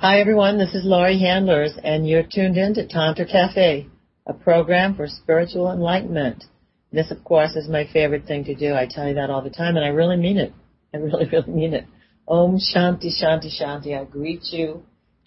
[0.00, 3.88] Hi everyone, this is Laurie Handlers and you're tuned in to Tantra Cafe,
[4.28, 6.44] a program for spiritual enlightenment.
[6.92, 8.74] This of course is my favorite thing to do.
[8.74, 10.52] I tell you that all the time and I really mean it.
[10.94, 11.84] I really, really mean it.
[12.28, 14.00] Om Shanti Shanti Shanti.
[14.00, 14.84] I greet you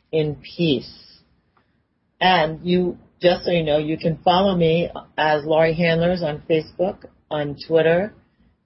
[0.10, 1.20] in peace.
[2.22, 7.08] And you, just so you know, you can follow me as Laurie Handlers on Facebook,
[7.30, 8.14] on Twitter,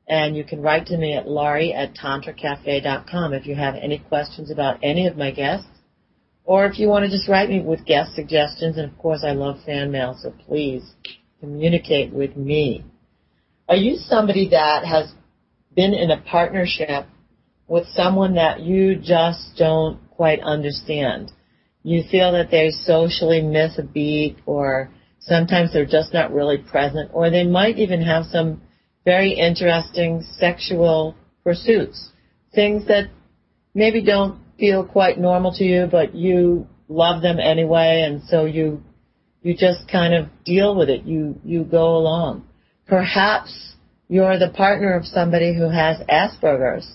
[0.08, 4.52] and you can write to me at laurie at tantracafe.com if you have any questions
[4.52, 5.66] about any of my guests
[6.46, 9.32] or if you want to just write me with guest suggestions, and of course I
[9.32, 10.84] love fan mail, so please
[11.40, 12.86] communicate with me.
[13.68, 15.12] Are you somebody that has
[15.76, 17.08] been in a partnership
[17.68, 21.32] with someone that you just don't quite understand?
[21.82, 27.10] You feel that they socially miss a beat or sometimes they're just not really present
[27.14, 28.62] or they might even have some
[29.04, 32.12] very interesting sexual pursuits.
[32.54, 33.10] Things that
[33.74, 38.84] maybe don't feel quite normal to you, but you love them anyway, and so you
[39.42, 41.04] you just kind of deal with it.
[41.04, 42.46] You you go along.
[42.88, 43.76] Perhaps
[44.08, 46.88] you're the partner of somebody who has Asperger's.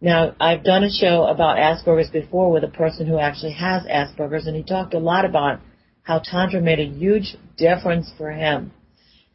[0.00, 4.46] Now, I've done a show about Asperger's before with a person who actually has Asperger's,
[4.46, 5.60] and he talked a lot about
[6.02, 8.72] how Tantra made a huge difference for him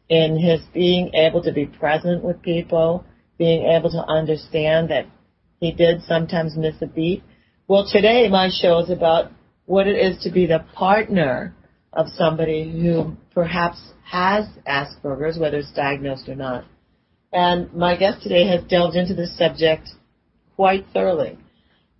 [0.08, 3.04] in his being able to be present with people,
[3.38, 5.06] being able to understand that
[5.60, 7.22] he did sometimes miss a beat,
[7.72, 9.32] well, today my show is about
[9.64, 11.54] what it is to be the partner
[11.94, 16.66] of somebody who perhaps has Asperger's, whether it's diagnosed or not.
[17.32, 19.88] And my guest today has delved into this subject
[20.54, 21.38] quite thoroughly.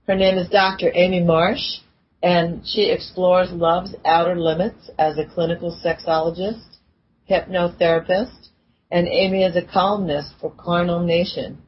[0.07, 0.93] Her name is Dr.
[0.95, 1.79] Amy Marsh,
[2.23, 6.67] and she explores love's outer limits as a clinical sexologist,
[7.31, 8.49] hypnotherapist,
[8.91, 11.63] and Amy is a columnist for Carnal Nation.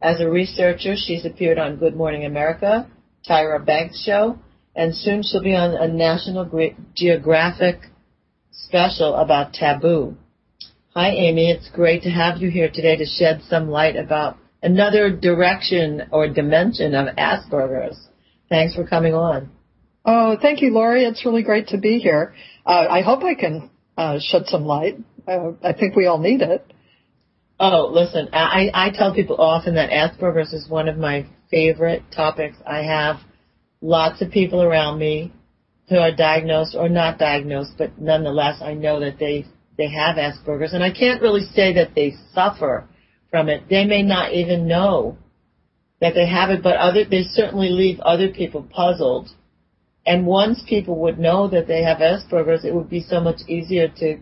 [0.00, 2.90] As a researcher, she's appeared on Good Morning America,
[3.28, 4.38] Tyra Banks show,
[4.74, 6.48] and soon she'll be on a National
[6.94, 7.80] Geographic
[8.50, 10.16] special about taboo.
[10.94, 11.50] Hi, Amy.
[11.50, 16.28] It's great to have you here today to shed some light about another direction or
[16.28, 17.98] dimension of Asperger's.
[18.48, 19.50] Thanks for coming on.
[20.04, 21.04] Oh, thank you, Laurie.
[21.04, 22.34] It's really great to be here.
[22.64, 24.98] Uh, I hope I can uh, shed some light.
[25.26, 26.64] Uh, I think we all need it.
[27.58, 32.56] Oh, listen, I, I tell people often that Asperger's is one of my favorite topics.
[32.66, 33.16] I have
[33.80, 35.32] lots of people around me
[35.88, 39.46] who are diagnosed or not diagnosed, but nonetheless, I know that they
[39.76, 42.88] they have Asperger's, and I can't really say that they suffer
[43.30, 43.64] from it.
[43.68, 45.18] They may not even know
[46.00, 49.28] that they have it, but other they certainly leave other people puzzled.
[50.06, 53.88] And once people would know that they have Asperger's, it would be so much easier
[53.88, 54.18] to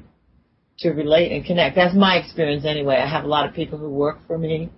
[0.79, 1.77] to relate and connect.
[1.77, 2.97] That's my experience anyway.
[2.97, 4.71] I have a lot of people who work for me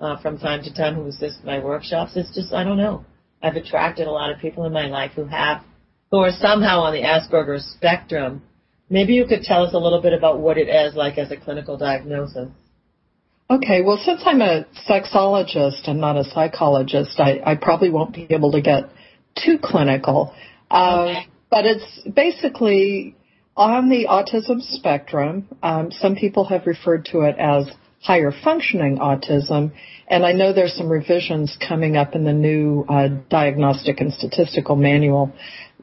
[0.00, 2.12] uh, from time to time who assist my workshops.
[2.16, 3.04] It's just I don't know.
[3.42, 5.62] I've attracted a lot of people in my life who have
[6.10, 8.42] who are somehow on the Asperger's spectrum.
[8.90, 11.36] Maybe you could tell us a little bit about what it is like as a
[11.36, 12.48] clinical diagnosis.
[13.50, 18.26] Okay, well, since I'm a sexologist and not a psychologist, I, I probably won't be
[18.30, 18.84] able to get
[19.42, 20.34] too clinical.
[20.70, 21.26] Uh, okay.
[21.50, 23.16] But it's basically
[23.56, 25.48] on the autism spectrum.
[25.62, 27.70] Um, some people have referred to it as
[28.00, 29.72] higher functioning autism.
[30.08, 34.76] And I know there's some revisions coming up in the new uh, diagnostic and statistical
[34.76, 35.32] manual,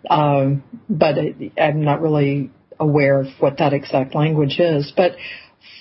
[0.10, 1.16] um, but
[1.60, 4.92] I'm not really aware of what that exact language is.
[4.96, 5.14] But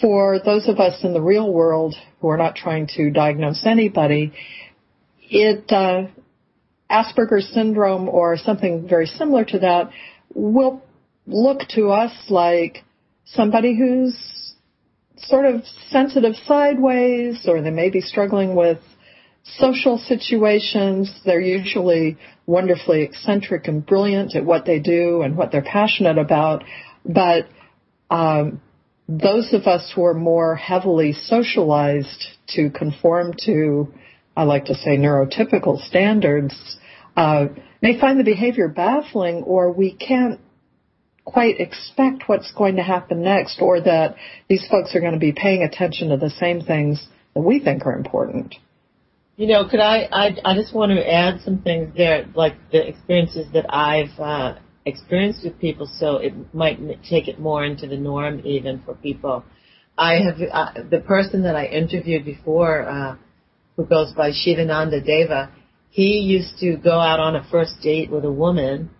[0.00, 4.32] for those of us in the real world who are not trying to diagnose anybody,
[5.22, 6.08] it uh,
[6.90, 9.90] Asperger's syndrome or something very similar to that
[10.34, 10.82] will
[11.26, 12.84] look to us like
[13.24, 14.53] somebody who's
[15.26, 18.78] sort of sensitive sideways or they may be struggling with
[19.58, 21.12] social situations.
[21.24, 26.64] They're usually wonderfully eccentric and brilliant at what they do and what they're passionate about.
[27.04, 27.46] But
[28.10, 28.60] um,
[29.08, 33.92] those of us who are more heavily socialized to conform to,
[34.36, 36.54] I like to say, neurotypical standards,
[37.16, 37.46] uh,
[37.82, 40.40] may find the behavior baffling or we can't
[41.24, 44.16] quite expect what's going to happen next or that
[44.48, 47.86] these folks are going to be paying attention to the same things that we think
[47.86, 48.54] are important.
[49.36, 52.86] You know, could I, I, I just want to add some things there, like the
[52.86, 57.96] experiences that I've uh, experienced with people, so it might take it more into the
[57.96, 59.44] norm even for people.
[59.98, 63.16] I have, uh, the person that I interviewed before, uh,
[63.76, 65.50] who goes by Shivananda Deva,
[65.90, 68.90] he used to go out on a first date with a woman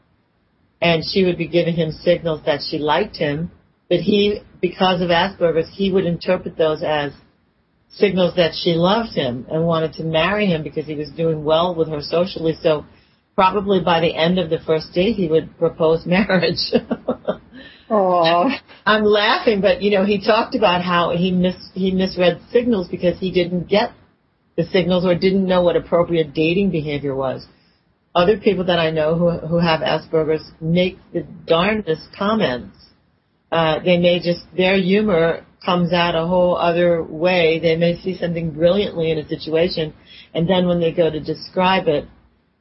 [0.84, 3.50] and she would be giving him signals that she liked him,
[3.88, 7.12] but he, because of Asperger's, he would interpret those as
[7.88, 11.74] signals that she loved him and wanted to marry him because he was doing well
[11.74, 12.54] with her socially.
[12.60, 12.84] So
[13.34, 16.60] probably by the end of the first date he would propose marriage.
[17.88, 18.50] Oh,
[18.84, 23.18] I'm laughing, but you know, he talked about how he mis he misread signals because
[23.18, 23.92] he didn't get
[24.56, 27.46] the signals or didn't know what appropriate dating behavior was.
[28.14, 32.76] Other people that I know who who have Asperger's make the darndest comments.
[33.50, 37.58] Uh, they may just their humor comes out a whole other way.
[37.60, 39.94] They may see something brilliantly in a situation,
[40.32, 42.06] and then when they go to describe it,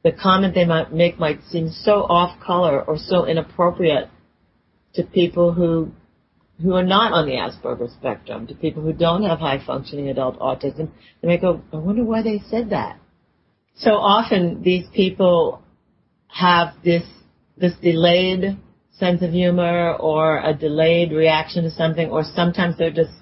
[0.02, 4.08] the comment they might make might seem so off color or so inappropriate
[4.94, 5.92] to people who
[6.62, 10.38] who are not on the Asperger spectrum, to people who don't have high functioning adult
[10.38, 10.88] autism,
[11.20, 13.00] they may go, I wonder why they said that.
[13.76, 15.62] So often these people
[16.28, 17.04] have this
[17.56, 18.56] this delayed
[18.92, 23.12] sense of humor or a delayed reaction to something or sometimes they're just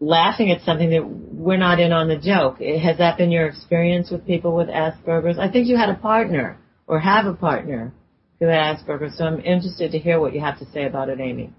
[0.00, 2.60] laughing at something that we're not in on the joke.
[2.60, 5.38] Has that been your experience with people with Asperger's?
[5.38, 7.92] I think you had a partner or have a partner
[8.38, 11.20] who had Asperger's, so I'm interested to hear what you have to say about it,
[11.20, 11.52] Amy.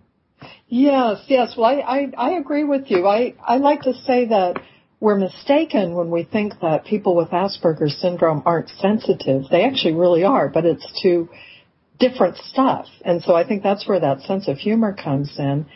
[0.67, 1.55] Yes, yes.
[1.57, 3.07] Well, I, I, I agree with you.
[3.07, 4.61] I, I like to say that
[4.99, 9.43] we're mistaken when we think that people with Asperger's syndrome aren't sensitive.
[9.51, 11.29] They actually really are, but it's to
[11.99, 12.87] different stuff.
[13.05, 15.67] And so I think that's where that sense of humor comes in.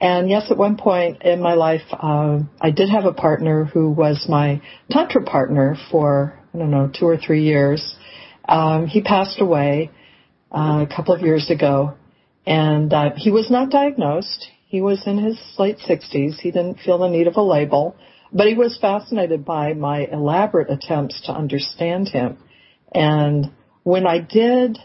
[0.00, 3.90] And yes, at one point in my life, uh, I did have a partner who
[3.90, 7.96] was my tantra partner for, I don't know, two or three years.
[8.48, 9.90] Um, he passed away
[10.52, 11.94] uh, a couple of years ago,
[12.46, 14.48] and uh, he was not diagnosed.
[14.68, 16.38] He was in his late 60s.
[16.38, 17.96] He didn't feel the need of a label,
[18.32, 22.38] but he was fascinated by my elaborate attempts to understand him.
[22.92, 23.52] And
[23.82, 24.78] when I did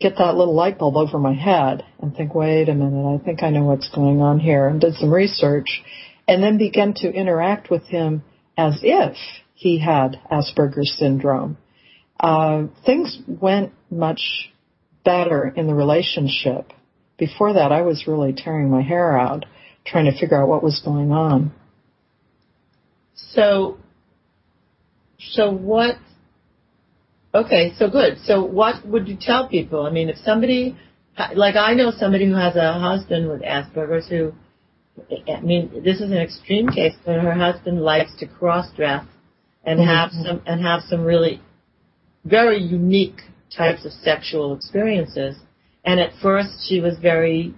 [0.00, 3.42] get that little light bulb over my head and think, wait a minute, I think
[3.42, 5.82] I know what's going on here, and did some research,
[6.26, 8.22] and then began to interact with him
[8.56, 9.16] as if
[9.54, 11.56] he had Asperger's syndrome.
[12.18, 14.52] Uh, things went much
[15.04, 16.72] better in the relationship.
[17.16, 19.44] Before that, I was really tearing my hair out
[19.84, 21.52] trying to figure out what was going on.
[23.30, 23.78] So,
[25.18, 25.96] so what?
[27.34, 28.18] Okay, so good.
[28.24, 29.86] So what would you tell people?
[29.86, 30.76] I mean, if somebody,
[31.34, 34.32] like I know somebody who has a husband with Asperger's who,
[35.32, 39.04] I mean, this is an extreme case, but her husband likes to cross dress
[39.64, 39.88] and mm-hmm.
[39.88, 41.40] have some and have some really
[42.24, 43.20] very unique
[43.56, 45.36] types of sexual experiences.
[45.84, 47.54] And at first she was very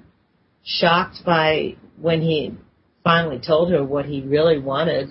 [0.63, 2.55] shocked by when he
[3.03, 5.11] finally told her what he really wanted.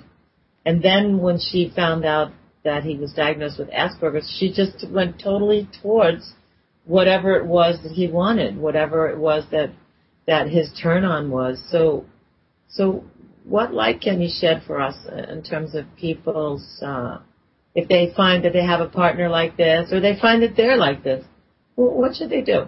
[0.65, 2.31] And then when she found out
[2.63, 6.33] that he was diagnosed with Asperger's, she just went totally towards
[6.86, 9.71] whatever it was that he wanted, whatever it was that
[10.25, 11.62] that his turn on was.
[11.69, 12.06] So,
[12.69, 13.04] so
[13.44, 14.95] what light can you shed for us
[15.30, 17.19] in terms of people's uh,
[17.75, 20.77] if they find that they have a partner like this or they find that they're
[20.77, 21.25] like this,
[21.75, 22.65] what should they do?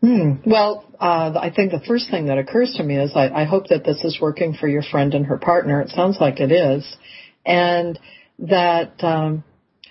[0.00, 0.32] Hmm.
[0.46, 3.68] Well, uh, I think the first thing that occurs to me is I, I hope
[3.68, 5.82] that this is working for your friend and her partner.
[5.82, 6.96] It sounds like it is,
[7.44, 7.98] and
[8.38, 9.44] that um,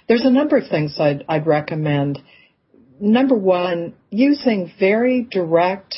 [0.08, 2.20] there's a number of things I'd, I'd recommend.
[3.00, 5.96] Number one, using very direct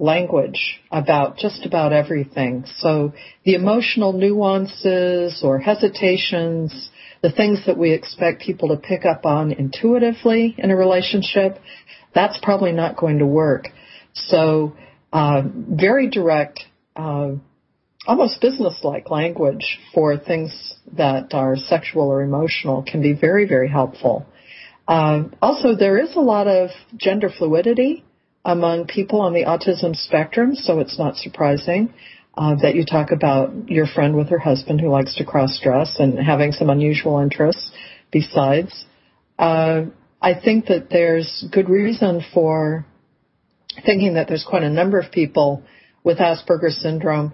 [0.00, 2.64] language about just about everything.
[2.78, 3.12] So
[3.44, 6.90] the emotional nuances or hesitations,
[7.22, 11.58] the things that we expect people to pick up on intuitively in a relationship,
[12.14, 13.68] that's probably not going to work.
[14.14, 14.76] So
[15.12, 16.60] uh, very direct,
[16.96, 17.32] uh,
[18.06, 24.26] almost business-like language for things that are sexual or emotional can be very, very helpful.
[24.88, 28.04] Uh, also, there is a lot of gender fluidity
[28.44, 31.92] among people on the autism spectrum, so it's not surprising
[32.36, 35.96] uh, that you talk about your friend with her husband who likes to cross dress
[35.98, 37.70] and having some unusual interests
[38.10, 38.84] besides.
[39.38, 39.82] Uh,
[40.20, 42.86] I think that there's good reason for
[43.86, 45.62] thinking that there's quite a number of people
[46.04, 47.32] with Asperger's syndrome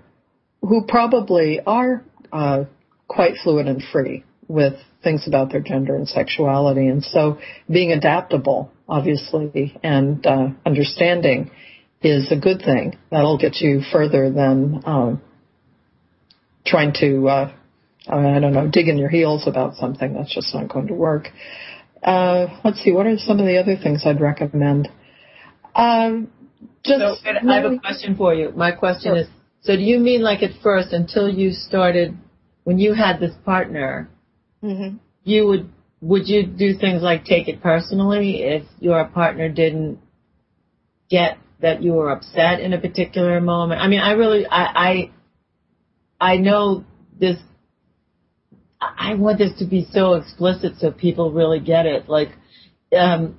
[0.61, 2.65] who probably are uh,
[3.09, 6.87] quite fluid and free with things about their gender and sexuality.
[6.87, 7.39] And so
[7.71, 11.51] being adaptable, obviously, and uh, understanding
[12.03, 12.99] is a good thing.
[13.11, 15.23] That'll get you further than um,
[16.65, 17.53] trying to, uh,
[18.09, 20.15] I don't know, dig in your heels about something.
[20.15, 21.29] That's just not going to work.
[22.03, 24.89] Uh, let's see, what are some of the other things I'd recommend?
[25.75, 26.29] Um,
[26.85, 28.53] just so, I have a question for you.
[28.55, 29.17] My question sure.
[29.17, 29.27] is,
[29.63, 32.17] so do you mean like at first, until you started,
[32.65, 34.09] when you had this partner,
[34.63, 34.97] mm-hmm.
[35.25, 39.99] you would would you do things like take it personally if your partner didn't
[41.11, 43.81] get that you were upset in a particular moment?
[43.81, 45.11] I mean, I really, I,
[46.21, 46.85] I, I know
[47.19, 47.39] this.
[48.99, 52.09] I want this to be so explicit so people really get it.
[52.09, 52.31] Like,
[52.97, 53.39] um,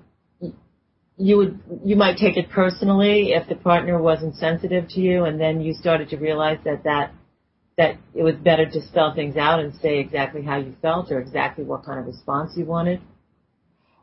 [1.18, 5.40] you would you might take it personally if the partner wasn't sensitive to you, and
[5.40, 7.12] then you started to realize that that
[7.78, 11.20] that it was better to spell things out and say exactly how you felt or
[11.20, 13.02] exactly what kind of response you wanted.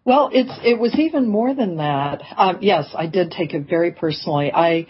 [0.05, 2.23] Well, it's it was even more than that.
[2.37, 4.53] Um, yes, I did take it very personally.
[4.53, 4.87] I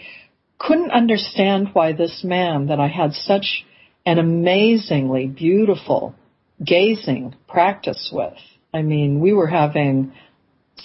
[0.59, 3.65] couldn't understand why this man that I had such
[4.05, 6.15] an amazingly beautiful
[6.63, 8.37] gazing practice with.
[8.73, 10.13] I mean, we were having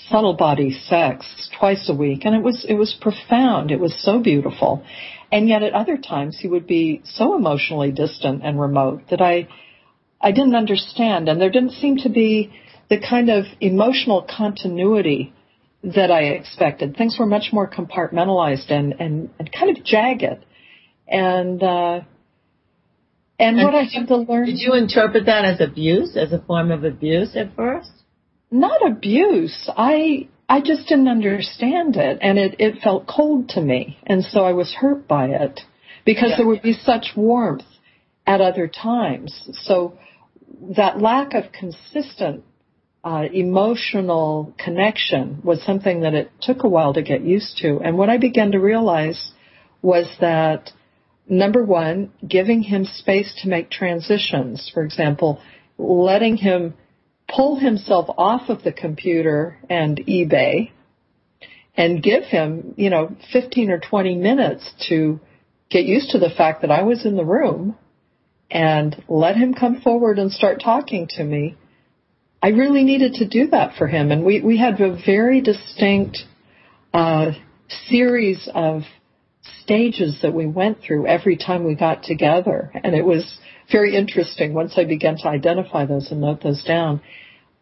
[0.08, 3.70] subtle body sex twice a week and it was it was profound.
[3.70, 4.84] It was so beautiful.
[5.32, 9.48] And yet at other times he would be so emotionally distant and remote that I
[10.20, 12.52] I didn't understand and there didn't seem to be
[12.88, 15.32] the kind of emotional continuity
[15.82, 16.96] that I expected.
[16.96, 20.44] Things were much more compartmentalized and, and, and kind of jagged.
[21.08, 22.00] And, uh,
[23.40, 24.46] and, and what I had to learn.
[24.46, 27.90] Did you interpret that as abuse, as a form of abuse at first?
[28.50, 29.70] Not abuse.
[29.76, 33.98] I, I just didn't understand it and it, it felt cold to me.
[34.06, 35.60] And so I was hurt by it
[36.04, 36.36] because yeah.
[36.38, 37.64] there would be such warmth
[38.26, 39.48] at other times.
[39.62, 39.98] So
[40.76, 42.44] that lack of consistent
[43.02, 47.80] uh, emotional connection was something that it took a while to get used to.
[47.82, 49.32] And what I began to realize
[49.80, 50.70] was that
[51.30, 54.70] number one, giving him space to make transitions.
[54.72, 55.40] For example,
[55.78, 56.74] letting him
[57.34, 60.72] pull himself off of the computer and eBay
[61.76, 65.20] and give him, you know, 15 or 20 minutes to
[65.70, 67.76] get used to the fact that I was in the room
[68.50, 71.56] and let him come forward and start talking to me
[72.42, 74.10] I really needed to do that for him.
[74.10, 76.18] And we, we had a very distinct
[76.94, 77.32] uh,
[77.88, 78.82] series of
[79.62, 82.70] stages that we went through every time we got together.
[82.82, 83.38] And it was
[83.70, 87.00] very interesting once I began to identify those and note those down.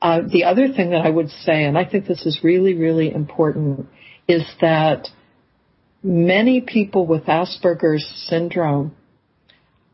[0.01, 3.13] Uh, the other thing that I would say, and I think this is really, really
[3.13, 3.89] important,
[4.29, 5.09] is that
[6.03, 8.95] many people with Asperger's syndrome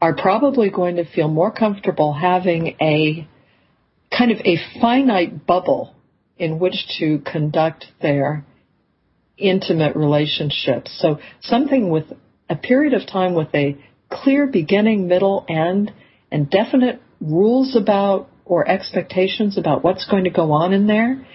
[0.03, 3.27] are probably going to feel more comfortable having a
[4.17, 5.95] kind of a finite bubble
[6.37, 8.45] in which to conduct their
[9.37, 10.97] intimate relationships.
[11.01, 12.05] So something with
[12.49, 13.77] a period of time with a
[14.11, 15.93] clear beginning, middle, end,
[16.31, 21.27] and definite rules about or expectations about what's going to go on in there.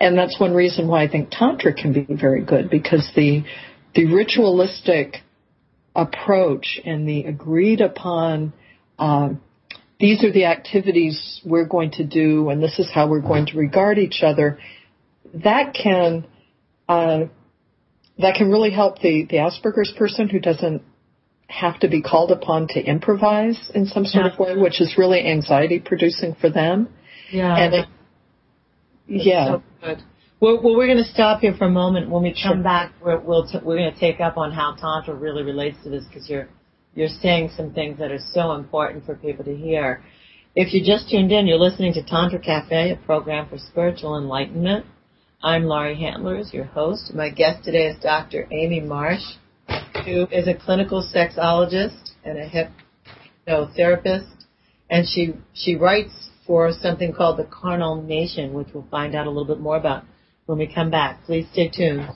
[0.00, 3.44] And that's one reason why I think Tantra can be very good because the,
[3.94, 5.16] the ritualistic
[5.96, 8.52] approach and the agreed upon
[8.98, 9.30] uh,
[9.98, 13.58] these are the activities we're going to do and this is how we're going to
[13.58, 14.58] regard each other,
[15.34, 16.24] that can,
[16.88, 17.24] uh,
[18.18, 20.82] that can really help the, the Asperger's person who doesn't
[21.48, 24.32] have to be called upon to improvise in some sort yeah.
[24.32, 26.88] of way, which is really anxiety producing for them.
[27.30, 27.56] Yeah.
[27.56, 27.88] And it,
[29.06, 29.46] yeah.
[29.46, 30.02] So good.
[30.40, 32.10] Well, well, we're going to stop here for a moment.
[32.10, 32.62] When we come sure.
[32.62, 35.90] back, we're, we'll t- we're going to take up on how Tantra really relates to
[35.90, 36.48] this because you're
[36.94, 40.04] you're saying some things that are so important for people to hear.
[40.54, 44.86] If you just tuned in, you're listening to Tantra Cafe, a program for spiritual enlightenment.
[45.40, 47.14] I'm Laurie Handlers, your host.
[47.14, 48.48] My guest today is Dr.
[48.50, 49.22] Amy Marsh,
[50.04, 52.68] who is a clinical sexologist and a
[53.46, 54.26] hypnotherapist,
[54.90, 59.30] and she she writes for something called the Carnal Nation, which we'll find out a
[59.30, 60.02] little bit more about
[60.46, 61.22] when we come back.
[61.24, 62.08] Please stay tuned.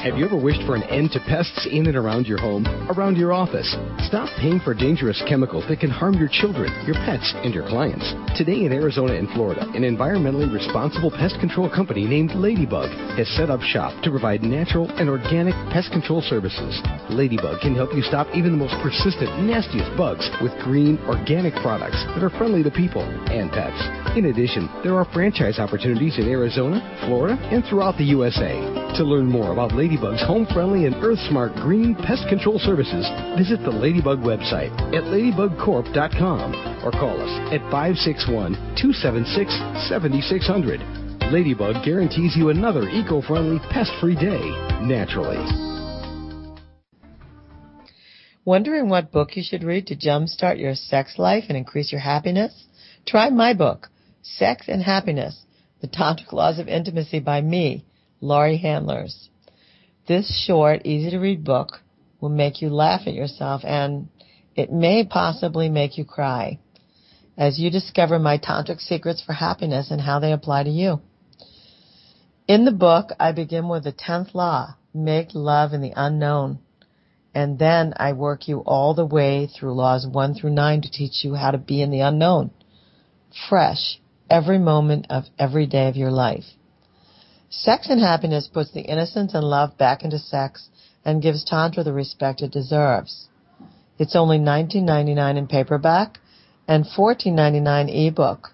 [0.00, 3.18] Have you ever wished for an end to pests in and around your home, around
[3.18, 3.76] your office?
[4.08, 8.08] Stop paying for dangerous chemicals that can harm your children, your pets, and your clients.
[8.32, 12.88] Today in Arizona and Florida, an environmentally responsible pest control company named Ladybug
[13.20, 16.80] has set up shop to provide natural and organic pest control services.
[17.12, 22.00] Ladybug can help you stop even the most persistent, nastiest bugs with green, organic products
[22.16, 23.76] that are friendly to people and pets.
[24.16, 28.56] In addition, there are franchise opportunities in Arizona, Florida, and throughout the USA.
[28.96, 33.10] To learn more about Ladybug, Ladybug's home friendly and earth smart green pest control services,
[33.36, 39.50] visit the Ladybug website at ladybugcorp.com or call us at 561 276
[39.90, 40.78] 7600.
[41.32, 44.38] Ladybug guarantees you another eco friendly, pest free day
[44.80, 45.42] naturally.
[48.44, 52.68] Wondering what book you should read to jumpstart your sex life and increase your happiness?
[53.08, 53.88] Try my book,
[54.22, 55.46] Sex and Happiness
[55.80, 57.84] The Tantric Laws of Intimacy by me,
[58.20, 59.29] Laurie Handlers.
[60.06, 61.80] This short, easy to read book
[62.20, 64.08] will make you laugh at yourself and
[64.56, 66.58] it may possibly make you cry
[67.36, 71.00] as you discover my tantric secrets for happiness and how they apply to you.
[72.46, 76.58] In the book, I begin with the 10th law, make love in the unknown.
[77.32, 81.24] And then I work you all the way through laws 1 through 9 to teach
[81.24, 82.50] you how to be in the unknown.
[83.48, 86.44] Fresh, every moment of every day of your life.
[87.50, 90.68] Sex and Happiness puts the innocence and love back into sex
[91.04, 93.26] and gives Tantra the respect it deserves.
[93.98, 96.20] It's only $19.99 in paperback
[96.68, 98.50] and $14.99 ebook.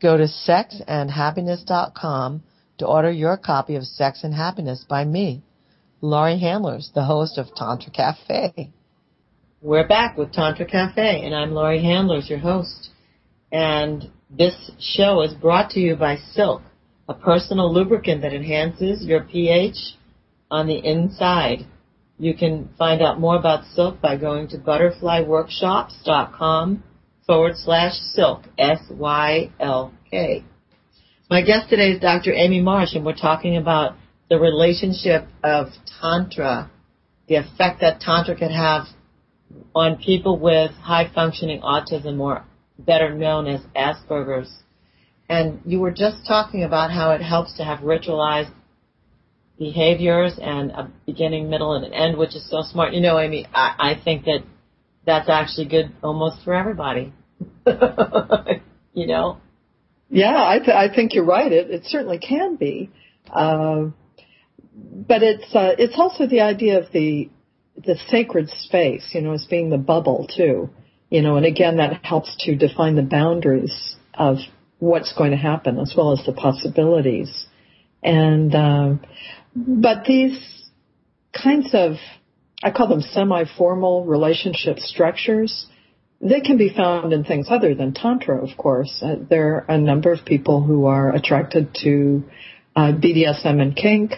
[0.00, 2.42] Go to sexandhappiness.com
[2.78, 5.42] to order your copy of Sex and Happiness by me,
[6.00, 8.70] Laurie Handlers, the host of Tantra Cafe.
[9.60, 12.88] We're back with Tantra Cafe, and I'm Laurie Handlers, your host.
[13.52, 16.62] And this show is brought to you by Sylk,
[17.08, 19.76] a personal lubricant that enhances your pH
[20.50, 21.64] on the inside.
[22.18, 26.82] You can find out more about Sylk by going to butterflyworkshops.com
[27.26, 30.44] forward slash sylk, S-Y-L-K.
[31.28, 32.32] My guest today is Dr.
[32.32, 33.96] Amy Marsh, and we're talking about
[34.30, 36.70] the relationship of Tantra,
[37.28, 38.86] the effect that Tantra can have
[39.74, 42.44] on people with high functioning autism or
[42.78, 44.52] better known as Asperger's.
[45.28, 48.52] And you were just talking about how it helps to have ritualized
[49.58, 52.92] behaviors and a beginning, middle, and an end, which is so smart.
[52.92, 54.44] You know, Amy, I, I think that
[55.04, 57.12] that's actually good almost for everybody.
[58.94, 59.40] you know?
[60.08, 61.50] Yeah, I, th- I think you're right.
[61.50, 62.90] It, it certainly can be.
[63.32, 63.86] Uh,
[64.74, 67.30] but it's, uh, it's also the idea of the,
[67.76, 70.70] the sacred space, you know, as being the bubble too.
[71.10, 74.38] You know, and again, that helps to define the boundaries of
[74.78, 77.46] what's going to happen as well as the possibilities.
[78.02, 78.94] And, uh,
[79.54, 80.68] but these
[81.32, 81.92] kinds of,
[82.62, 85.66] I call them semi-formal relationship structures,
[86.20, 89.02] they can be found in things other than Tantra, of course.
[89.02, 92.24] Uh, there are a number of people who are attracted to
[92.74, 94.12] uh, BDSM and kink.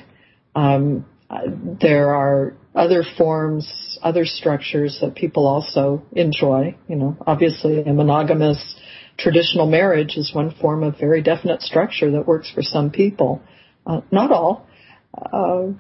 [0.55, 1.41] Um, uh,
[1.81, 6.77] there are other forms, other structures that people also enjoy.
[6.89, 8.78] You know, obviously a monogamous
[9.19, 13.43] traditional marriage is one form of very definite structure that works for some people.
[13.87, 14.67] Uh, not all.
[15.15, 15.73] Uh,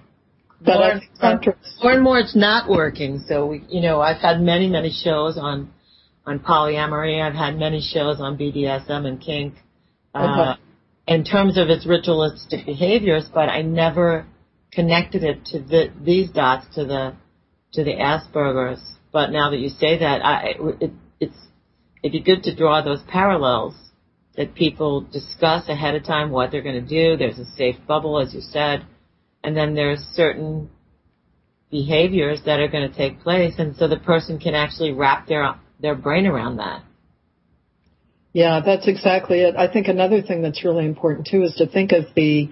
[0.60, 1.38] but more, uh,
[1.82, 3.24] more and more it's not working.
[3.28, 5.72] So, we, you know, I've had many, many shows on
[6.26, 7.22] on polyamory.
[7.22, 9.54] I've had many shows on BDSM and kink.
[10.14, 10.60] Uh, okay.
[11.06, 14.26] in terms of its ritualistic behaviors, but I never
[14.72, 17.14] connected it to the, these dots to the
[17.74, 18.82] to the Asperger's.
[19.12, 21.36] But now that you say that, I, it, it's
[22.02, 23.74] it'd be good to draw those parallels
[24.37, 27.16] that people discuss ahead of time what they're going to do.
[27.16, 28.87] There's a safe bubble, as you said,
[29.42, 30.70] and then there's certain
[31.70, 35.54] behaviors that are going to take place, and so the person can actually wrap their
[35.80, 36.82] their brain around that.
[38.32, 39.56] Yeah, that's exactly it.
[39.56, 42.50] I think another thing that's really important too is to think of the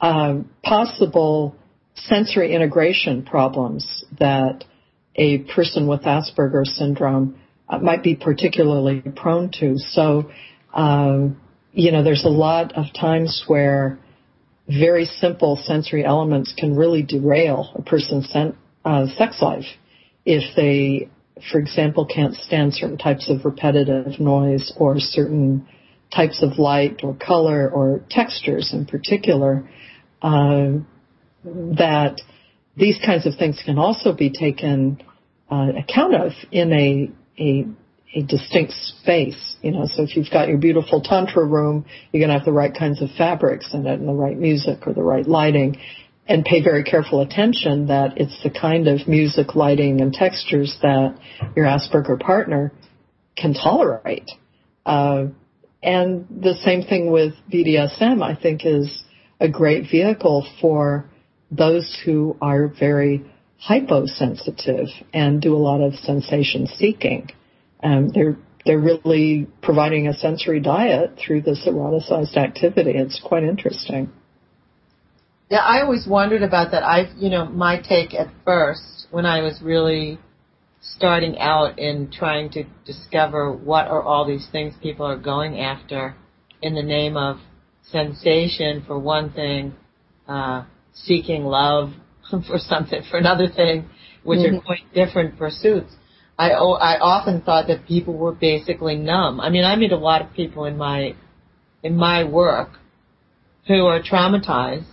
[0.00, 1.56] um, possible
[1.94, 4.64] sensory integration problems that
[5.14, 7.38] a person with Asperger's syndrome
[7.82, 9.76] might be particularly prone to.
[9.78, 10.30] So,
[10.72, 11.40] um,
[11.72, 13.98] you know, there's a lot of times where
[14.68, 19.64] very simple sensory elements can really derail a person's sen- uh, sex life
[20.24, 21.08] if they,
[21.50, 25.66] for example, can't stand certain types of repetitive noise or certain
[26.14, 29.68] types of light or color or textures in particular
[30.22, 30.68] uh,
[31.44, 32.20] that
[32.76, 35.02] these kinds of things can also be taken
[35.50, 37.66] uh, account of in a, a
[38.14, 39.56] a distinct space.
[39.62, 42.52] You know, so if you've got your beautiful tantra room, you're going to have the
[42.52, 45.78] right kinds of fabrics in it and the right music or the right lighting,
[46.26, 51.18] and pay very careful attention that it's the kind of music, lighting, and textures that
[51.54, 52.72] your Asperger partner
[53.36, 54.30] can tolerate.
[54.84, 55.26] Uh,
[55.82, 59.04] and the same thing with BDSM, I think, is
[59.40, 61.10] a great vehicle for
[61.50, 67.30] those who are very hyposensitive and do a lot of sensation seeking.
[67.82, 72.92] Um, they're they're really providing a sensory diet through this eroticized activity.
[72.96, 74.10] It's quite interesting.
[75.48, 76.82] Yeah, I always wondered about that.
[76.82, 80.18] I, you know, my take at first when I was really
[80.80, 86.16] starting out in trying to discover what are all these things people are going after
[86.60, 87.38] in the name of
[87.90, 89.74] sensation for one thing,
[90.26, 91.92] uh, seeking love
[92.46, 93.88] for something for another thing,
[94.22, 94.56] which mm-hmm.
[94.56, 95.94] are quite different pursuits.
[96.38, 99.40] I I often thought that people were basically numb.
[99.40, 101.14] I mean, I meet a lot of people in my
[101.82, 102.70] in my work
[103.66, 104.84] who are traumatized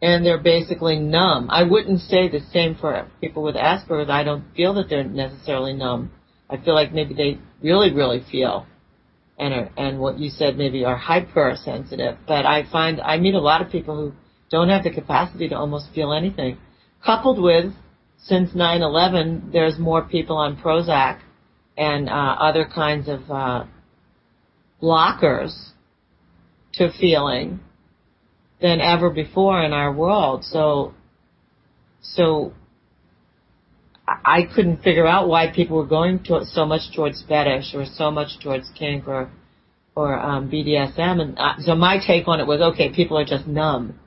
[0.00, 1.48] and they're basically numb.
[1.50, 4.10] I wouldn't say the same for people with Asperger's.
[4.10, 6.12] I don't feel that they're necessarily numb.
[6.48, 8.66] I feel like maybe they really, really feel
[9.38, 12.18] and are, and what you said maybe are hypersensitive.
[12.26, 14.12] But I find I meet a lot of people who
[14.50, 16.58] don't have the capacity to almost feel anything.
[17.04, 17.72] Coupled with
[18.18, 21.20] since 9/11, there's more people on Prozac
[21.76, 23.64] and uh, other kinds of uh,
[24.82, 25.70] blockers
[26.74, 27.60] to feeling
[28.60, 30.44] than ever before in our world.
[30.44, 30.94] So,
[32.02, 32.52] so
[34.06, 38.10] I couldn't figure out why people were going to, so much towards fetish or so
[38.10, 39.30] much towards kink or
[39.94, 41.20] or um, BDSM.
[41.20, 43.98] And uh, so my take on it was, okay, people are just numb,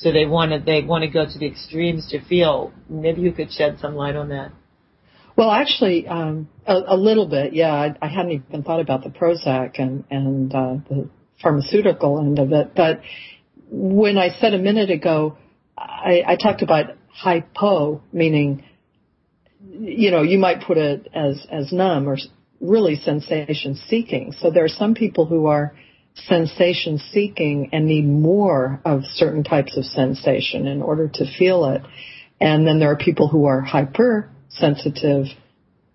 [0.00, 2.72] so they want to they want to go to the extremes to feel.
[2.88, 4.52] Maybe you could shed some light on that.
[5.36, 7.72] Well, actually, um, a, a little bit, yeah.
[7.72, 11.08] I, I hadn't even thought about the Prozac and and uh, the
[11.42, 13.00] pharmaceutical end of it, but
[13.70, 15.38] when I said a minute ago,
[15.78, 18.64] I, I talked about hypo, meaning,
[19.70, 22.16] you know, you might put it as, as numb or
[22.60, 24.32] really sensation seeking.
[24.38, 25.74] So there are some people who are
[26.14, 31.82] sensation seeking and need more of certain types of sensation in order to feel it.
[32.40, 35.26] And then there are people who are hypersensitive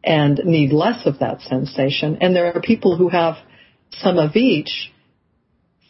[0.03, 2.19] and need less of that sensation.
[2.21, 3.35] And there are people who have
[3.91, 4.91] some of each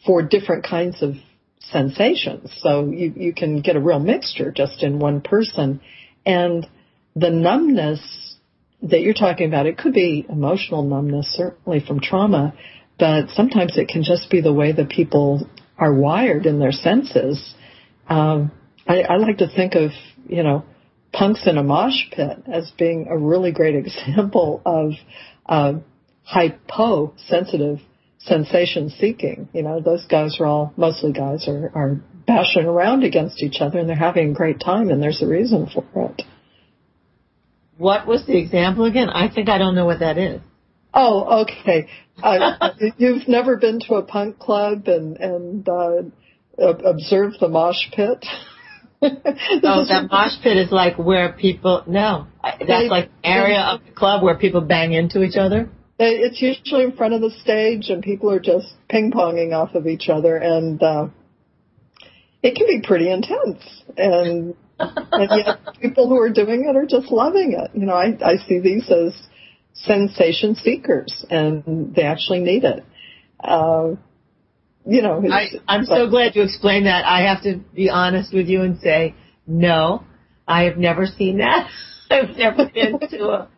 [0.05, 1.15] for different kinds of
[1.59, 2.51] sensations.
[2.61, 5.81] So you, you can get a real mixture just in one person.
[6.25, 6.67] And
[7.15, 8.35] the numbness
[8.83, 12.53] that you're talking about, it could be emotional numbness, certainly from trauma,
[12.97, 17.53] but sometimes it can just be the way that people are wired in their senses.
[18.07, 18.51] Um,
[18.87, 19.91] I, I like to think of,
[20.27, 20.63] you know,
[21.11, 24.91] punks in a mosh pit as being a really great example of
[25.45, 25.79] uh,
[26.23, 27.79] hypo-sensitive
[28.19, 29.49] sensation seeking.
[29.53, 33.79] You know, those guys are all, mostly guys are, are bashing around against each other
[33.79, 36.23] and they're having a great time and there's a reason for it.
[37.77, 39.09] What was the example again?
[39.09, 40.41] I think I don't know what that is.
[40.95, 41.89] Oh, okay.
[42.23, 46.03] Uh, you've never been to a punk club and, and, uh,
[46.57, 48.25] observed the mosh pit?
[49.01, 53.91] oh, that mosh pit is like where people, no, that's they, like area of the
[53.91, 55.69] club where people bang into each other?
[55.97, 59.87] It's usually in front of the stage, and people are just ping ponging off of
[59.87, 61.07] each other, and uh,
[62.43, 63.63] it can be pretty intense.
[63.95, 67.71] And and yet, people who are doing it are just loving it.
[67.73, 69.13] You know, I I see these as
[69.75, 72.83] sensation seekers, and they actually need it.
[73.39, 73.95] Uh,
[74.87, 77.05] you know, I, I'm so glad you explained that.
[77.05, 79.15] I have to be honest with you and say,
[79.47, 80.03] no,
[80.47, 81.69] I have never seen that.
[82.09, 83.49] I've never been to a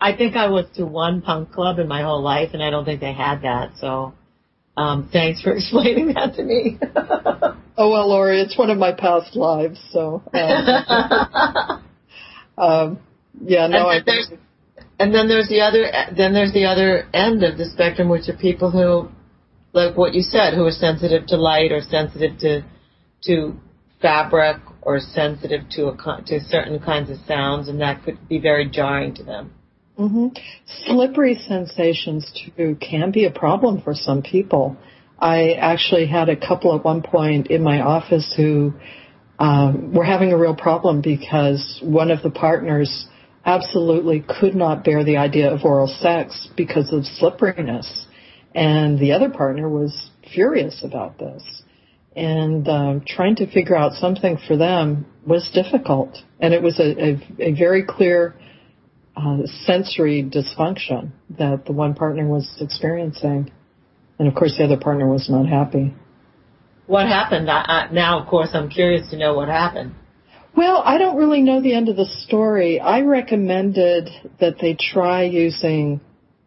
[0.00, 2.84] I think I was to one punk club in my whole life, and I don't
[2.84, 3.72] think they had that.
[3.80, 4.14] So,
[4.76, 6.78] um, thanks for explaining that to me.
[7.76, 9.80] oh well, Laurie, it's one of my past lives.
[9.90, 11.84] So, um,
[12.58, 12.98] um,
[13.42, 14.00] yeah, no, I.
[14.98, 15.90] And then there's the other.
[16.16, 19.08] Then there's the other end of the spectrum, which are people who,
[19.72, 22.62] like what you said, who are sensitive to light or sensitive to
[23.24, 23.54] to
[24.02, 28.68] fabric or sensitive to a to certain kinds of sounds, and that could be very
[28.68, 29.52] jarring to them.
[29.98, 30.28] Mm-hmm.
[30.86, 34.76] Slippery sensations too can be a problem for some people.
[35.18, 38.74] I actually had a couple at one point in my office who
[39.40, 43.06] um, were having a real problem because one of the partners
[43.44, 48.06] absolutely could not bear the idea of oral sex because of slipperiness,
[48.54, 51.62] and the other partner was furious about this.
[52.16, 57.10] And um, trying to figure out something for them was difficult, and it was a,
[57.42, 58.34] a, a very clear
[59.16, 63.50] uh, sensory dysfunction that the one partner was experiencing.
[64.18, 65.94] And of course, the other partner was not happy.
[66.86, 67.50] What happened?
[67.50, 69.94] I, I, now, of course, I'm curious to know what happened.
[70.56, 72.80] Well, I don't really know the end of the story.
[72.80, 74.08] I recommended
[74.40, 76.00] that they try using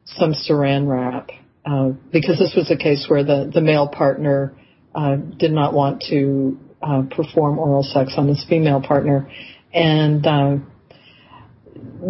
[0.06, 1.30] some saran wrap
[1.66, 4.54] uh, because this was a case where the, the male partner
[4.94, 9.30] uh, did not want to uh, perform oral sex on his female partner.
[9.74, 10.56] And uh,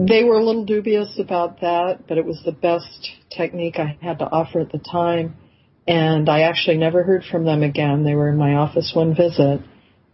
[0.07, 4.19] they were a little dubious about that, but it was the best technique I had
[4.19, 5.35] to offer at the time.
[5.87, 8.03] And I actually never heard from them again.
[8.03, 9.61] They were in my office one visit.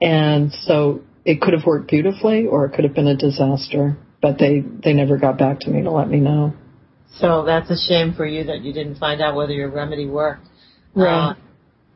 [0.02, 4.40] And so it could have worked beautifully or it could have been a disaster, but
[4.40, 6.54] they, they never got back to me to let me know.
[7.18, 10.48] So that's a shame for you that you didn't find out whether your remedy worked.
[10.96, 11.32] Right.
[11.32, 11.36] Uh,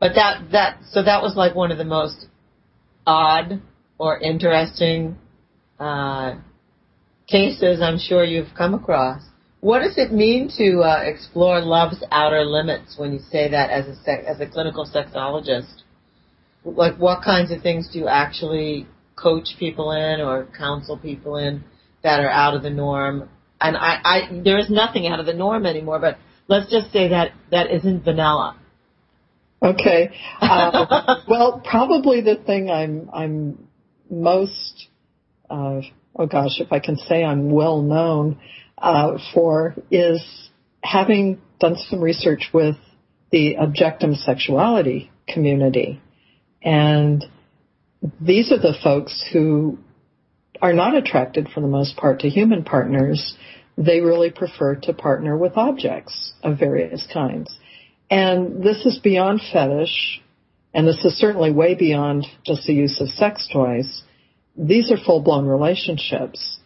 [0.01, 2.25] but that, that, so that was like one of the most
[3.07, 3.61] odd
[3.97, 5.17] or interesting,
[5.79, 6.35] uh,
[7.25, 9.21] cases I'm sure you've come across.
[9.61, 13.87] What does it mean to uh, explore love's outer limits when you say that as
[13.87, 15.83] a sec- as a clinical sexologist?
[16.65, 18.87] Like, what kinds of things do you actually
[19.21, 21.63] coach people in or counsel people in
[22.03, 23.29] that are out of the norm?
[23.59, 27.09] And I, I there is nothing out of the norm anymore, but let's just say
[27.09, 28.57] that that isn't vanilla.
[29.61, 30.09] Okay.
[30.41, 33.67] Uh, well, probably the thing I'm I'm
[34.09, 34.87] most
[35.49, 35.81] uh,
[36.15, 38.39] oh gosh, if I can say I'm well known
[38.77, 40.49] uh, for, is
[40.83, 42.75] having done some research with
[43.31, 46.01] the objectum sexuality community.
[46.63, 47.23] And
[48.19, 49.77] these are the folks who
[50.61, 53.35] are not attracted for the most part to human partners.
[53.77, 57.57] They really prefer to partner with objects of various kinds.
[58.09, 60.21] And this is beyond fetish,
[60.73, 64.03] and this is certainly way beyond just the use of sex toys.
[64.57, 66.59] These are full blown relationships.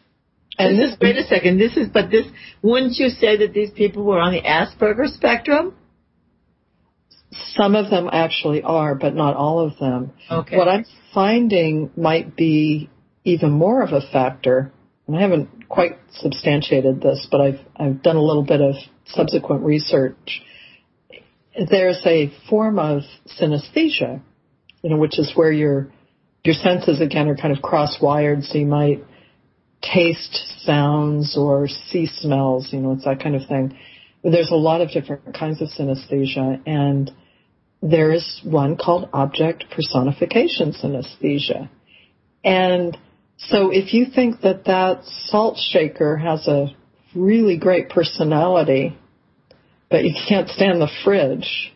[0.58, 2.26] And this, this, wait a second, this is, but this,
[2.62, 5.76] wouldn't you say that these people were on the Asperger spectrum?
[7.56, 10.14] Some of them actually are, but not all of them.
[10.30, 10.58] Okay.
[10.58, 12.90] What I'm finding might be
[13.24, 14.72] even more of a factor,
[15.08, 19.64] and I haven't quite substantiated this, but I've, I've done a little bit of subsequent
[19.64, 20.42] research.
[21.70, 23.02] There's a form of
[23.40, 24.22] synesthesia,
[24.82, 25.92] you know, which is where your,
[26.44, 29.04] your senses again are kind of cross-wired, so you might
[29.82, 33.78] taste sounds or see smells, you know, it's that kind of thing.
[34.24, 37.12] There's a lot of different kinds of synesthesia, and
[37.88, 41.70] there is one called object personification synesthesia.
[42.44, 42.98] And
[43.38, 46.76] so if you think that that salt shaker has a
[47.14, 48.98] really great personality,
[49.90, 51.74] but you can't stand the fridge,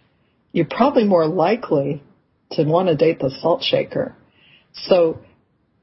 [0.52, 2.02] you're probably more likely
[2.52, 4.16] to want to date the salt shaker.
[4.74, 5.20] So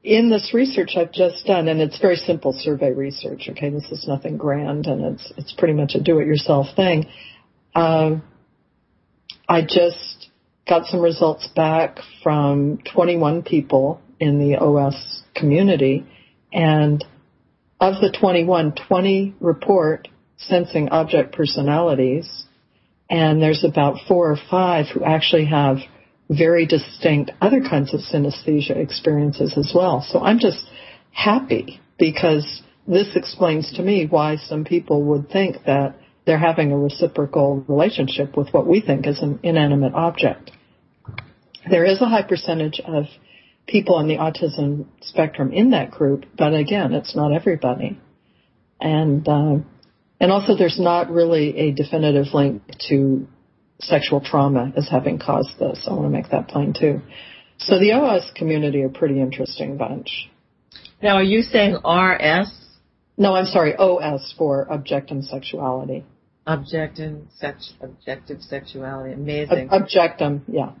[0.03, 4.05] in this research I've just done, and it's very simple survey research, okay, this is
[4.09, 7.05] nothing grand and it's, it's pretty much a do-it-yourself thing.
[7.73, 8.23] Um,
[9.47, 10.16] I just
[10.67, 16.05] got some results back from 21 people in the OS community,
[16.51, 17.03] and
[17.79, 22.45] of the 21, 20 report sensing object personalities,
[23.09, 25.77] and there's about four or five who actually have
[26.29, 30.05] very distinct other kinds of synesthesia experiences as well.
[30.07, 30.65] So I'm just
[31.11, 36.77] happy because this explains to me why some people would think that they're having a
[36.77, 40.51] reciprocal relationship with what we think is an inanimate object.
[41.69, 43.05] There is a high percentage of
[43.67, 47.99] people on the autism spectrum in that group, but again, it's not everybody.
[48.79, 49.57] And uh,
[50.19, 53.27] and also, there's not really a definitive link to
[53.79, 55.85] sexual trauma as having caused this.
[55.87, 57.01] I want to make that plain too.
[57.59, 60.29] So the OS community are a pretty interesting bunch.
[61.01, 62.51] Now, are you saying RS?
[63.17, 66.03] No, I'm sorry, OS for objectum sexuality.
[66.47, 69.13] Objectum sex, objective sexuality.
[69.13, 69.69] Amazing.
[69.69, 70.71] objectum, yeah.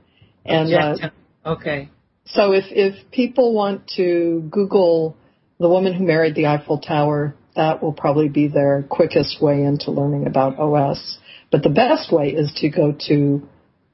[0.47, 0.73] And.
[0.73, 1.09] Uh,
[1.45, 1.89] okay.
[2.27, 5.15] So if, if people want to Google
[5.59, 9.91] the woman who married the Eiffel Tower, that will probably be their quickest way into
[9.91, 11.17] learning about OS.
[11.51, 13.47] But the best way is to go to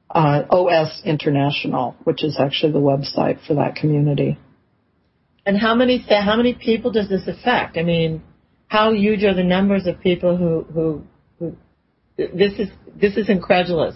[0.10, 4.38] uh, OS International, which is actually the website for that community.
[5.46, 7.78] And how many how many people does this affect?
[7.78, 8.24] I mean,
[8.68, 11.04] how huge are the numbers of people who who,
[11.40, 11.58] who
[12.18, 13.96] this is this is incredulous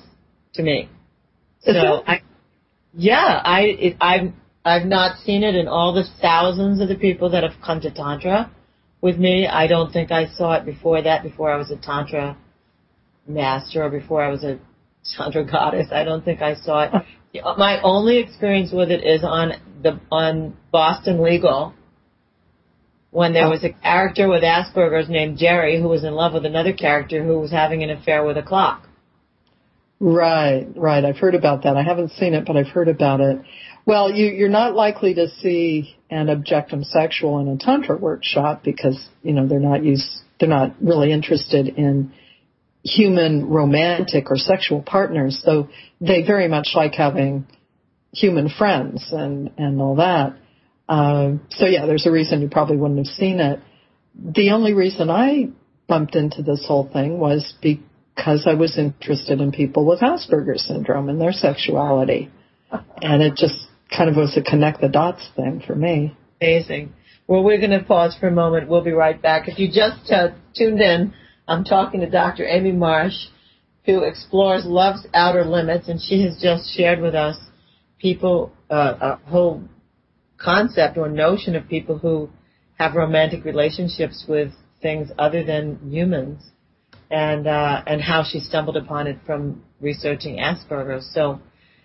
[0.56, 0.90] to me.
[1.64, 2.22] Is so I
[2.98, 4.34] yeah, I it, I've
[4.66, 7.92] I've not seen it in all the thousands of the people that have come to
[7.92, 8.52] tantra
[9.02, 9.48] with me.
[9.48, 11.22] I don't think I saw it before that.
[11.22, 12.36] Before I was a tantra
[13.28, 14.60] master or before I was a
[15.16, 15.88] tantra goddess.
[15.92, 16.92] I don't think I saw it.
[17.58, 19.52] My only experience with it is on
[19.84, 21.76] the on Boston Legal
[23.12, 23.52] when there oh.
[23.52, 27.40] was a character with Asperger's named Jerry who was in love with another character who
[27.40, 28.87] was having an affair with a clock.
[30.00, 31.04] Right, right.
[31.04, 31.76] I've heard about that.
[31.76, 33.40] I haven't seen it, but I've heard about it.
[33.86, 39.08] Well, you, you're not likely to see an objectum sexual in a tantra workshop because
[39.24, 40.08] you know they're not used,
[40.40, 42.14] they're not really interested in
[42.84, 47.48] human romantic or sexual partners, though they very much like having
[48.14, 50.38] human friends and and all that.
[50.88, 53.60] Uh, so yeah, there's a reason you probably wouldn't have seen it.
[54.16, 55.50] The only reason I
[55.88, 57.82] bumped into this whole thing was be,
[58.18, 62.32] because I was interested in people with Asperger's syndrome and their sexuality.
[63.02, 66.18] And it just kind of was a connect the dots thing for me.
[66.42, 66.94] Amazing.
[67.28, 68.68] Well, we're going to pause for a moment.
[68.68, 69.48] We'll be right back.
[69.48, 71.14] If you just uh, tuned in,
[71.48, 72.46] I'm talking to Dr.
[72.46, 73.14] Amy Marsh,
[73.86, 77.38] who explores love's outer limits, and she has just shared with us
[78.00, 79.64] people, uh, a whole
[80.38, 82.30] concept or notion of people who
[82.80, 84.52] have romantic relationships with
[84.82, 86.52] things other than humans
[87.10, 91.10] and uh, and how she stumbled upon it from researching Asperger's.
[91.14, 91.40] So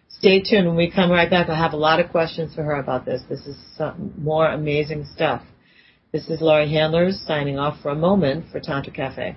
[0.08, 0.66] stay tuned.
[0.66, 3.22] When we come right back, I'll have a lot of questions for her about this.
[3.28, 5.42] This is some more amazing stuff.
[6.12, 9.36] This is Laurie Handlers signing off for a moment for Tantra Cafe.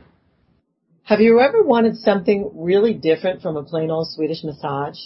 [1.03, 4.97] Have you ever wanted something really different from a plain old Swedish massage?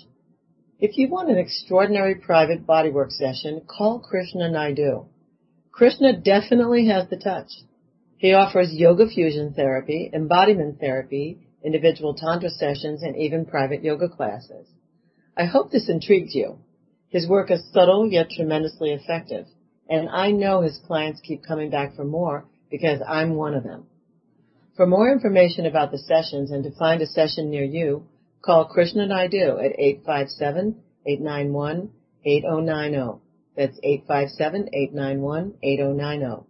[0.80, 5.06] If you want an extraordinary private bodywork session, call Krishna Naidu.
[5.74, 7.50] Krishna definitely has the touch.
[8.19, 14.67] He offers yoga fusion therapy, embodiment therapy, individual tantra sessions, and even private yoga classes.
[15.38, 16.58] I hope this intrigued you.
[17.08, 19.47] His work is subtle yet tremendously effective,
[19.89, 23.86] and I know his clients keep coming back for more because I'm one of them.
[24.75, 28.03] For more information about the sessions and to find a session near you,
[28.41, 29.77] call Krishna Naidu at
[31.08, 33.21] 857-891-8090.
[33.55, 36.43] That's 857-891-8090.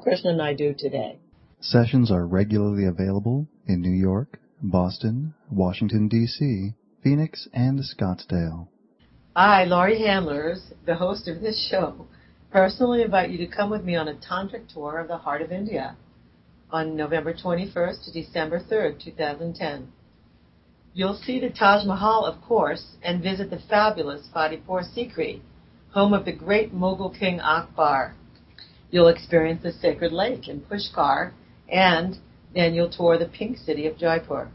[0.00, 1.18] Krishna and I do today.
[1.60, 8.68] Sessions are regularly available in New York, Boston, Washington, D.C., Phoenix, and Scottsdale.
[9.34, 12.06] I, Laurie Handlers, the host of this show,
[12.52, 15.50] personally invite you to come with me on a tantric tour of the heart of
[15.50, 15.96] India
[16.70, 19.92] on November 21st to December 3rd, 2010.
[20.94, 25.40] You'll see the Taj Mahal, of course, and visit the fabulous Fatehpur Sikri,
[25.90, 28.14] home of the great Mughal king Akbar.
[28.92, 31.32] You'll experience the sacred lake in Pushkar,
[31.68, 32.18] and
[32.54, 34.50] then you'll tour the pink city of Jaipur.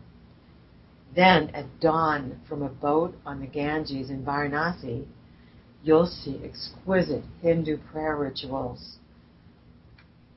[1.15, 5.07] Then, at dawn, from a boat on the Ganges in Varanasi,
[5.83, 8.97] you'll see exquisite Hindu prayer rituals.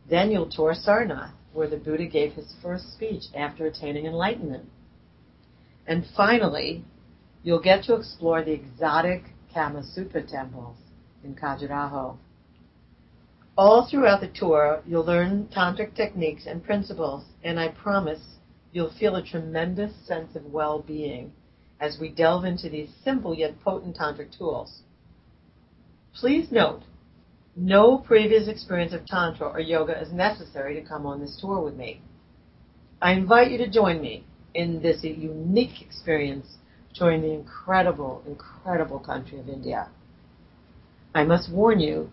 [0.08, 4.64] Then you'll tour Sarnath, where the Buddha gave his first speech after attaining enlightenment.
[5.86, 6.84] And finally,
[7.42, 10.78] you'll get to explore the exotic Kama Sutra temples
[11.22, 12.16] in Khajuraho.
[13.56, 18.20] All throughout the tour, you'll learn tantric techniques and principles, and I promise
[18.72, 21.32] you'll feel a tremendous sense of well-being
[21.80, 24.82] as we delve into these simple yet potent tantric tools.
[26.14, 26.82] Please note,
[27.56, 31.74] no previous experience of Tantra or yoga is necessary to come on this tour with
[31.74, 32.00] me.
[33.02, 36.46] I invite you to join me in this unique experience
[36.94, 39.88] touring the incredible, incredible country of India.
[41.14, 42.10] I must warn you,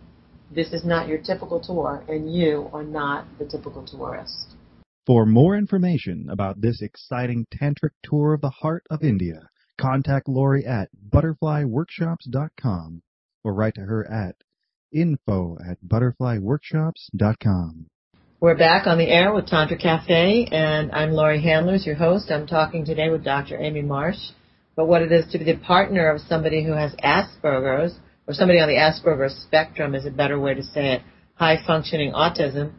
[0.52, 4.56] this is not your typical tour, and you are not the typical tourist.
[5.06, 10.66] For more information about this exciting tantric tour of the heart of India, contact Laurie
[10.66, 13.02] at butterflyworkshops.com
[13.44, 14.36] or write to her at
[14.92, 17.86] info at butterflyworkshops.com.
[18.40, 22.30] We're back on the air with Tantra Cafe, and I'm Laurie Handlers, your host.
[22.30, 23.58] I'm talking today with Dr.
[23.58, 24.32] Amy Marsh
[24.74, 27.96] about what it is to be the partner of somebody who has Asperger's,
[28.28, 31.02] or somebody on the Asperger's spectrum is a better way to say it,
[31.36, 32.74] high functioning autism.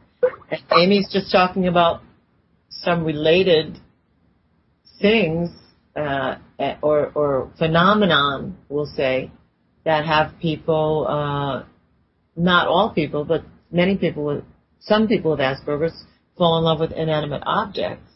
[0.50, 2.02] And Amy's just talking about
[2.68, 3.78] some related
[5.00, 5.50] things
[5.96, 6.36] uh,
[6.82, 9.30] or, or phenomenon, we'll say,
[9.84, 11.64] that have people uh,
[12.36, 14.44] not all people, but many people with,
[14.80, 16.04] some people with Asperger's
[16.36, 18.10] fall in love with inanimate objects.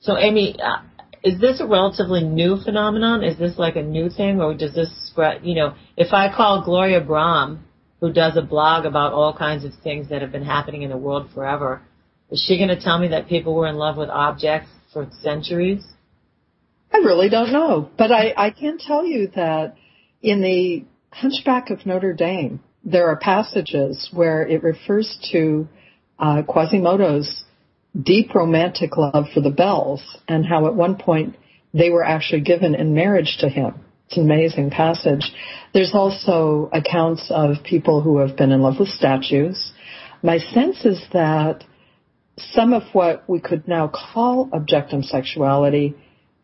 [0.00, 0.82] So Amy, uh,
[1.22, 3.22] is this a relatively new phenomenon?
[3.22, 6.64] Is this like a new thing or does this spread, you know, if I call
[6.64, 7.60] Gloria Brame,
[8.00, 10.96] who does a blog about all kinds of things that have been happening in the
[10.96, 11.82] world forever,
[12.30, 15.84] is she going to tell me that people were in love with objects for centuries?
[16.92, 19.74] I really don't know, but I, I can tell you that
[20.22, 25.68] in the Hunchback of Notre Dame, there are passages where it refers to
[26.18, 27.44] uh, Quasimodo's
[28.00, 31.36] deep romantic love for the bells and how at one point
[31.72, 33.74] they were actually given in marriage to him.
[34.06, 35.32] It's an amazing passage.
[35.72, 39.72] There's also accounts of people who have been in love with statues.
[40.22, 41.64] My sense is that
[42.36, 45.94] some of what we could now call objectum sexuality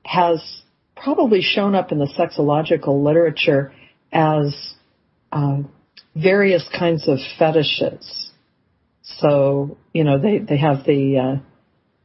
[0.05, 0.63] has
[0.95, 3.73] probably shown up in the sexological literature
[4.13, 4.75] as
[5.33, 5.59] uh,
[6.15, 8.26] various kinds of fetishes.
[9.19, 11.37] So, you know, they, they have the, uh,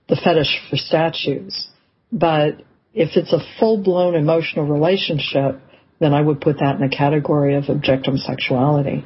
[0.08, 1.68] the fetish for statues.
[2.12, 2.62] But
[2.94, 5.60] if it's a full blown emotional relationship,
[6.00, 9.06] then I would put that in the category of objectum sexuality.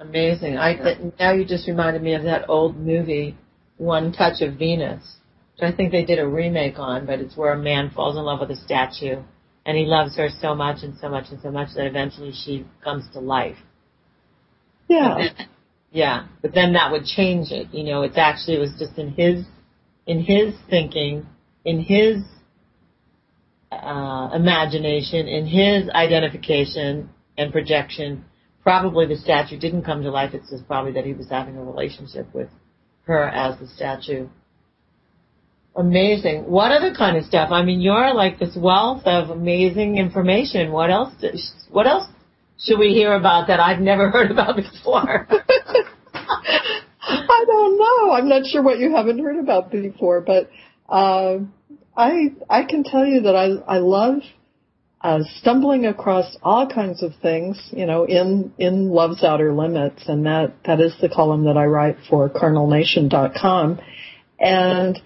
[0.00, 0.56] Amazing.
[0.56, 3.36] I now you just reminded me of that old movie,
[3.78, 5.16] One Touch of Venus,
[5.54, 8.22] which I think they did a remake on, but it's where a man falls in
[8.22, 9.22] love with a statue
[9.66, 12.64] and he loves her so much and so much and so much that eventually she
[12.82, 13.56] comes to life.
[14.88, 15.28] Yeah.
[15.90, 17.68] Yeah, but then that would change it.
[17.72, 19.44] You know, it's actually it was just in his
[20.06, 21.26] in his thinking,
[21.64, 22.22] in his
[23.72, 28.24] uh, imagination, in his identification and projection.
[28.62, 30.34] Probably the statue didn't come to life.
[30.34, 32.48] It's just probably that he was having a relationship with
[33.04, 34.28] her as the statue.
[35.74, 36.42] Amazing.
[36.50, 37.50] What other kind of stuff?
[37.50, 40.72] I mean, you're like this wealth of amazing information.
[40.72, 41.14] What else?
[41.70, 42.08] What else
[42.60, 45.26] should we hear about that I've never heard about before?
[47.00, 48.12] I don't know.
[48.12, 50.50] I'm not sure what you haven't heard about before, but
[50.88, 51.38] uh,
[51.96, 54.18] I I can tell you that I I love
[55.00, 60.26] uh, stumbling across all kinds of things, you know, in in Love's Outer Limits, and
[60.26, 63.80] that that is the column that I write for CarnalNation.com,
[64.38, 65.00] and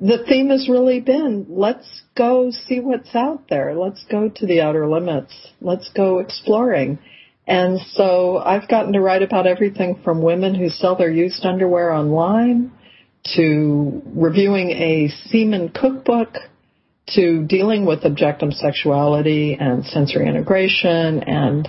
[0.00, 3.74] the theme has really been let's go see what's out there.
[3.74, 5.34] Let's go to the outer limits.
[5.60, 6.98] Let's go exploring.
[7.46, 11.92] And so I've gotten to write about everything from women who sell their used underwear
[11.92, 12.72] online
[13.34, 16.36] to reviewing a semen cookbook
[17.08, 21.68] to dealing with objectum sexuality and sensory integration and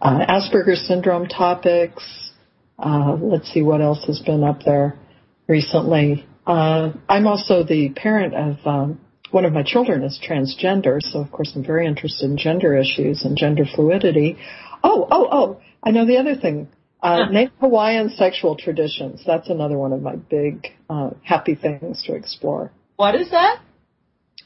[0.00, 2.32] uh, Asperger's syndrome topics.
[2.78, 4.98] Uh, let's see what else has been up there
[5.46, 6.26] recently.
[6.48, 11.30] Uh, I'm also the parent of um, one of my children is transgender, so of
[11.30, 14.38] course I'm very interested in gender issues and gender fluidity.
[14.82, 15.60] Oh, oh, oh!
[15.82, 16.68] I know the other thing.
[17.02, 19.22] Uh, Native Hawaiian sexual traditions.
[19.26, 22.72] That's another one of my big uh, happy things to explore.
[22.96, 23.60] What is that?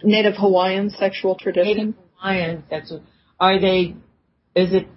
[0.03, 1.77] Native Hawaiian sexual tradition.
[1.77, 3.03] Native Hawaiian sexual.
[3.39, 3.95] Are they?
[4.57, 4.89] Is it?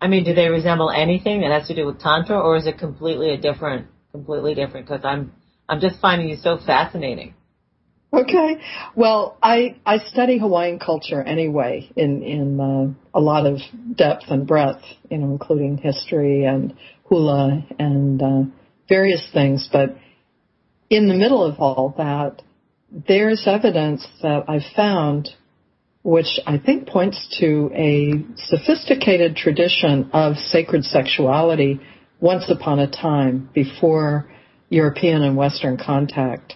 [0.00, 2.78] I mean, do they resemble anything that has to do with tantra, or is it
[2.78, 4.86] completely a different, completely different?
[4.86, 5.32] Because I'm
[5.72, 7.32] I'm just finding you so fascinating.
[8.12, 8.58] Okay.
[8.94, 13.56] Well, I I study Hawaiian culture anyway in in uh, a lot of
[13.96, 18.42] depth and breadth, you know, including history and hula and uh,
[18.86, 19.66] various things.
[19.72, 19.96] But
[20.90, 22.42] in the middle of all that,
[23.08, 25.30] there's evidence that I've found,
[26.02, 31.80] which I think points to a sophisticated tradition of sacred sexuality
[32.20, 34.28] once upon a time before
[34.72, 36.54] European and Western contact.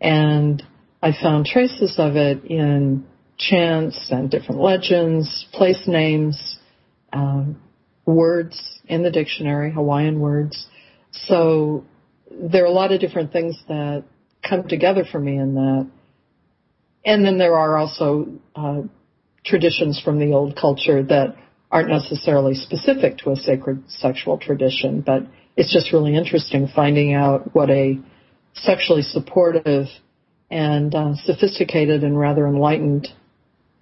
[0.00, 0.62] And
[1.02, 3.06] I found traces of it in
[3.38, 6.58] chants and different legends, place names,
[7.12, 7.60] um,
[8.06, 10.66] words in the dictionary, Hawaiian words.
[11.12, 11.84] So
[12.30, 14.04] there are a lot of different things that
[14.46, 15.90] come together for me in that.
[17.04, 18.82] And then there are also uh,
[19.44, 21.36] traditions from the old culture that
[21.70, 25.22] aren't necessarily specific to a sacred sexual tradition, but
[25.60, 27.98] it's just really interesting finding out what a
[28.54, 29.84] sexually supportive
[30.50, 33.06] and uh, sophisticated and rather enlightened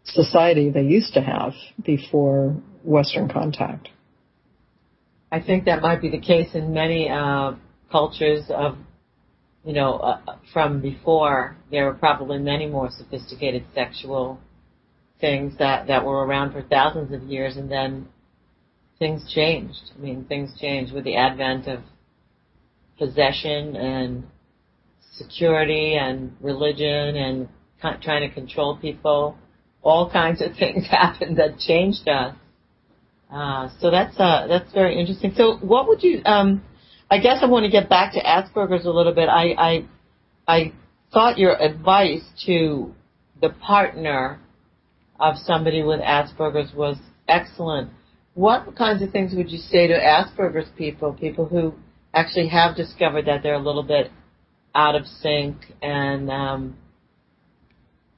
[0.04, 1.52] society they used to have
[1.84, 3.90] before Western contact.
[5.30, 7.52] I think that might be the case in many uh,
[7.92, 8.76] cultures of,
[9.64, 11.56] you know, uh, from before.
[11.70, 14.40] There were probably many more sophisticated sexual
[15.20, 18.08] things that, that were around for thousands of years and then
[18.98, 19.92] things changed.
[19.96, 21.80] I mean, things changed with the advent of
[22.98, 24.24] possession and
[25.12, 27.48] security and religion and
[28.02, 29.36] trying to control people.
[29.82, 32.34] All kinds of things happened that changed us.
[33.32, 35.34] Uh, so that's uh, that's very interesting.
[35.36, 36.22] So, what would you?
[36.24, 36.62] Um,
[37.10, 39.28] I guess I want to get back to Asperger's a little bit.
[39.28, 39.88] I I,
[40.46, 40.72] I
[41.12, 42.94] thought your advice to
[43.40, 44.40] the partner
[45.20, 46.96] of somebody with Asperger's was
[47.28, 47.90] excellent
[48.38, 51.74] what kinds of things would you say to Asperger's people, people who
[52.14, 54.12] actually have discovered that they're a little bit
[54.76, 56.76] out of sync and um,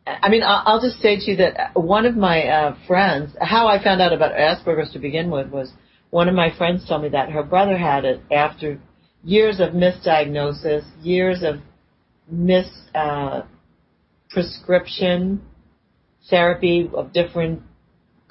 [0.06, 3.82] I mean, I'll just say to you that one of my uh, friends, how I
[3.82, 5.72] found out about Asperger's to begin with was
[6.10, 8.78] one of my friends told me that her brother had it after
[9.24, 11.60] years of misdiagnosis, years of
[12.30, 13.42] mis uh,
[14.30, 15.40] prescription
[16.28, 17.62] therapy of different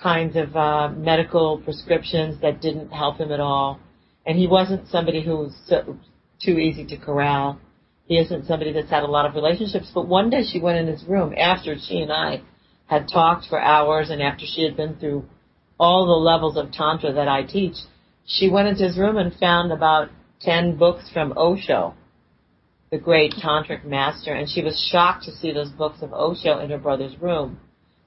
[0.01, 3.79] kinds of uh, medical prescriptions that didn't help him at all.
[4.25, 5.97] And he wasn't somebody who was so,
[6.41, 7.59] too easy to corral.
[8.05, 9.91] He isn't somebody that's had a lot of relationships.
[9.93, 12.41] But one day she went in his room after she and I
[12.87, 15.25] had talked for hours and after she had been through
[15.79, 17.75] all the levels of Tantra that I teach.
[18.25, 20.09] She went into his room and found about
[20.41, 21.93] 10 books from Osho,
[22.91, 26.69] the great Tantric master, and she was shocked to see those books of Osho in
[26.69, 27.59] her brother's room.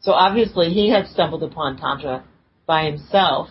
[0.02, 2.24] So obviously he had stumbled upon Tantra
[2.66, 3.48] by himself,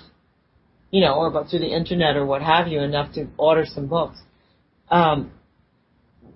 [0.91, 3.87] you know, or about through the internet or what have you, enough to order some
[3.87, 4.19] books.
[4.89, 5.31] Um,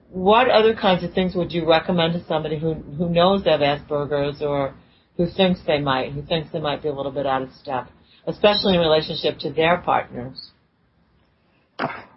[0.10, 3.60] what other kinds of things would you recommend to somebody who who knows they have
[3.60, 4.74] Asperger's or
[5.18, 7.90] who thinks they might, who thinks they might be a little bit out of step,
[8.26, 10.52] especially in relationship to their partners?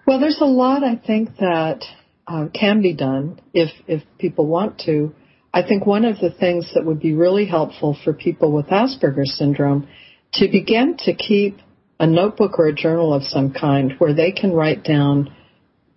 [0.07, 1.82] Well, there's a lot I think that
[2.28, 5.12] uh, can be done if if people want to.
[5.53, 9.36] I think one of the things that would be really helpful for people with Asperger's
[9.36, 9.88] syndrome
[10.34, 11.59] to begin to keep
[11.99, 15.34] a notebook or a journal of some kind where they can write down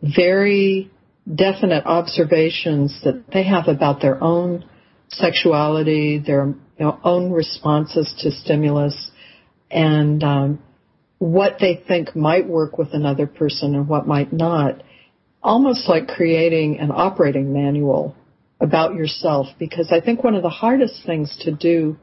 [0.02, 0.89] very
[1.34, 4.66] definite observations that they have about their own
[5.10, 9.12] sexuality, their you know, own responses to stimulus,
[9.70, 10.60] and um,
[11.20, 14.82] what they think might work with another person and what might not.
[15.43, 18.16] Almost like creating an operating manual
[18.62, 21.97] about yourself because I think one of the hardest things to do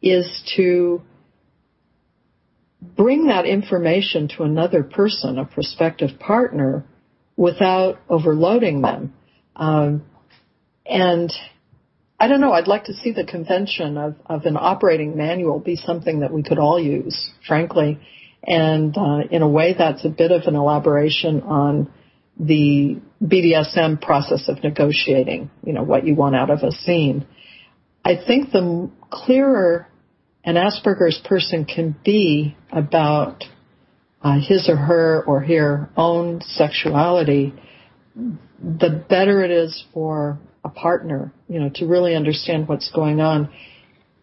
[0.00, 0.26] is
[0.56, 1.02] to
[2.80, 6.86] bring that information to another person, a prospective partner,
[7.36, 9.12] without overloading them.
[9.56, 10.04] Um,
[10.86, 11.30] and
[12.18, 12.52] I don't know.
[12.52, 16.42] I'd like to see the convention of, of an operating manual be something that we
[16.42, 17.98] could all use, frankly.
[18.46, 21.92] And uh, in a way, that's a bit of an elaboration on
[22.40, 25.50] the BDSM process of negotiating.
[25.64, 27.26] You know what you want out of a scene.
[28.04, 29.86] I think the clearer
[30.44, 33.44] an Asperger's person can be about
[34.22, 37.54] uh, his or her or her own sexuality,
[38.14, 43.50] the better it is for a partner, you know, to really understand what's going on.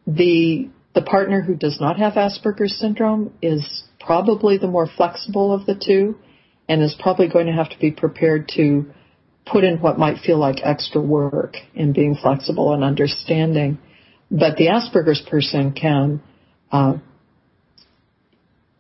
[0.06, 5.68] The the partner who does not have Asperger's syndrome is probably the more flexible of
[5.68, 6.18] the two
[6.68, 8.86] and is probably going to have to be prepared to
[9.46, 13.78] put in what might feel like extra work in being flexible and understanding.
[14.30, 16.22] But the Asperger's person can,
[16.72, 16.96] uh,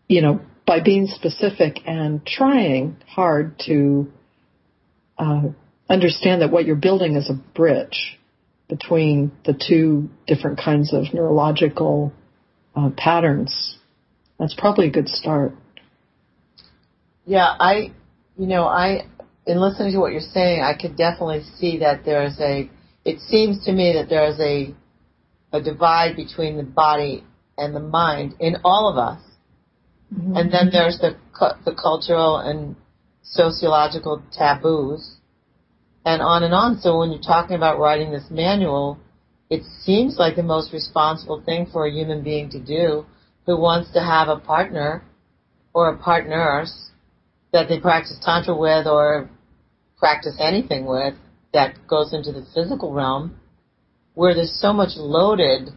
[0.07, 4.11] you know, by being specific and trying hard to
[5.17, 5.43] uh,
[5.89, 8.19] understand that what you're building is a bridge
[8.67, 12.11] between the two different kinds of neurological
[12.75, 13.77] uh, patterns.
[14.37, 15.53] That's probably a good start.
[17.27, 17.91] Yeah, I,
[18.37, 19.05] you know, I,
[19.45, 22.69] in listening to what you're saying, I could definitely see that there's a,
[23.03, 24.73] it seems to me that there's a,
[25.51, 27.25] a divide between the body
[27.57, 29.21] and the mind in all of us.
[30.13, 30.37] Mm-hmm.
[30.37, 31.17] And then there's the,
[31.65, 32.77] the cultural and
[33.23, 35.17] sociological taboos
[36.05, 36.79] and on and on.
[36.79, 38.99] So when you're talking about writing this manual,
[39.49, 43.05] it seems like the most responsible thing for a human being to do
[43.45, 45.03] who wants to have a partner
[45.73, 46.87] or a partners
[47.57, 49.29] that they practice tantra with or
[49.97, 51.15] practice anything with
[51.53, 53.39] that goes into the physical realm
[54.13, 55.69] where there's so much loaded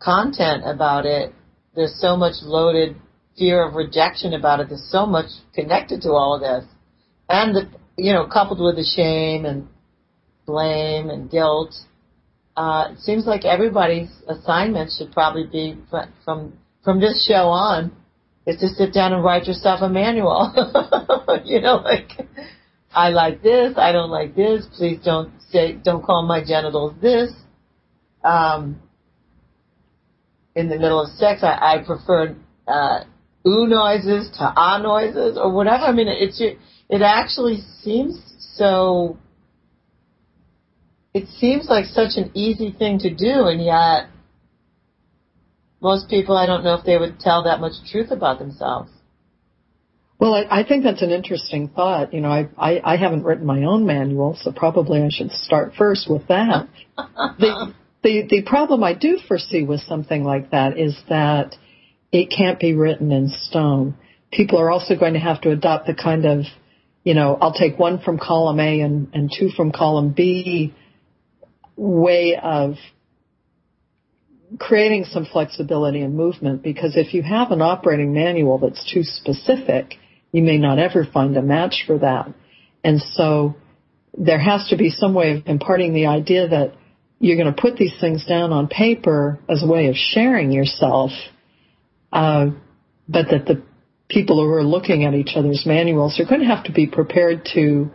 [0.00, 1.34] content about it
[1.74, 2.96] there's so much loaded
[3.36, 6.68] fear of rejection about it there's so much connected to all of this.
[7.28, 9.68] And the you know, coupled with the shame and
[10.46, 11.74] blame and guilt,
[12.56, 15.76] uh, it seems like everybody's assignment should probably be
[16.24, 17.92] from from this show on
[18.48, 20.52] is to sit down and write yourself a manual.
[21.44, 22.12] you know, like
[22.92, 24.66] I like this, I don't like this.
[24.76, 27.30] Please don't say, don't call my genitals this.
[28.24, 28.80] Um,
[30.54, 32.36] in the middle of sex, I, I prefer
[32.66, 33.04] uh,
[33.46, 35.84] ooh noises to ah noises or whatever.
[35.84, 38.18] I mean, it's it actually seems
[38.54, 39.18] so
[41.12, 44.08] it seems like such an easy thing to do and yet
[45.80, 48.90] most people I don't know if they would tell that much truth about themselves.
[50.18, 52.12] Well, I, I think that's an interesting thought.
[52.12, 55.74] You know, I, I, I haven't written my own manual, so probably I should start
[55.78, 56.68] first with that.
[56.96, 57.72] the,
[58.02, 61.54] the, the problem I do foresee with something like that is that
[62.10, 63.96] it can't be written in stone.
[64.32, 66.46] People are also going to have to adopt the kind of
[67.08, 70.74] you know, I'll take one from column A and, and two from column B
[71.74, 72.74] way of
[74.58, 79.94] creating some flexibility and movement because if you have an operating manual that's too specific,
[80.32, 82.32] you may not ever find a match for that.
[82.82, 83.56] And so
[84.16, 86.74] there has to be some way of imparting the idea that
[87.20, 91.10] you're going to put these things down on paper as a way of sharing yourself,
[92.12, 92.46] uh,
[93.08, 93.62] but that the
[94.08, 97.44] people who are looking at each other's manuals are going to have to be prepared
[97.54, 97.90] to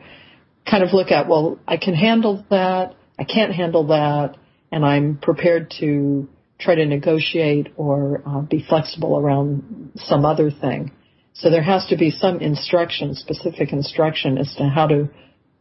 [0.70, 4.36] kind of look at, well, I can handle that, I can't handle that,
[4.72, 6.28] and I'm prepared to
[6.64, 10.92] try to negotiate or uh, be flexible around some other thing.
[11.34, 15.10] So there has to be some instruction, specific instruction as to how to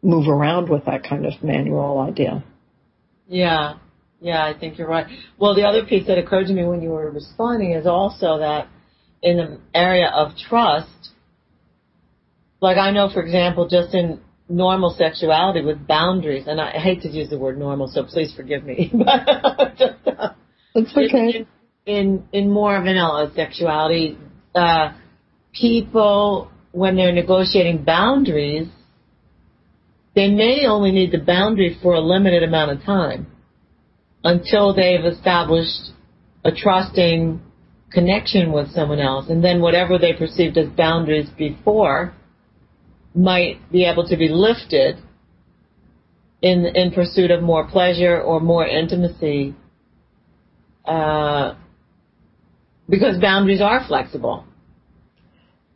[0.03, 2.45] move around with that kind of manual idea.
[3.27, 3.79] Yeah,
[4.21, 5.07] yeah, I think you're right.
[5.39, 8.69] Well, the other piece that occurred to me when you were responding is also that
[9.23, 11.11] in the area of trust,
[12.61, 17.09] like I know, for example, just in normal sexuality with boundaries, and I hate to
[17.09, 18.93] use the word normal, so please forgive me.
[19.79, 20.31] just, uh,
[20.75, 21.47] That's okay.
[21.87, 24.19] In, in, in more vanilla sexuality,
[24.55, 24.93] uh,
[25.53, 28.69] people, when they're negotiating boundaries,
[30.15, 33.27] they may only need the boundary for a limited amount of time
[34.25, 35.91] until they've established
[36.45, 37.41] a trusting
[37.91, 42.15] connection with someone else, and then whatever they perceived as boundaries before
[43.15, 44.97] might be able to be lifted
[46.41, 49.55] in in pursuit of more pleasure or more intimacy,
[50.85, 51.55] uh,
[52.89, 54.45] because boundaries are flexible.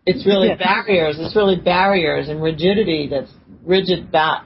[0.05, 0.57] It's really yeah.
[0.57, 1.17] barriers.
[1.19, 3.31] It's really barriers and rigidity that's
[3.65, 4.45] rigid ba-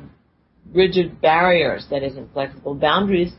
[0.73, 2.75] rigid barriers that isn't flexible.
[2.75, 3.33] Boundaries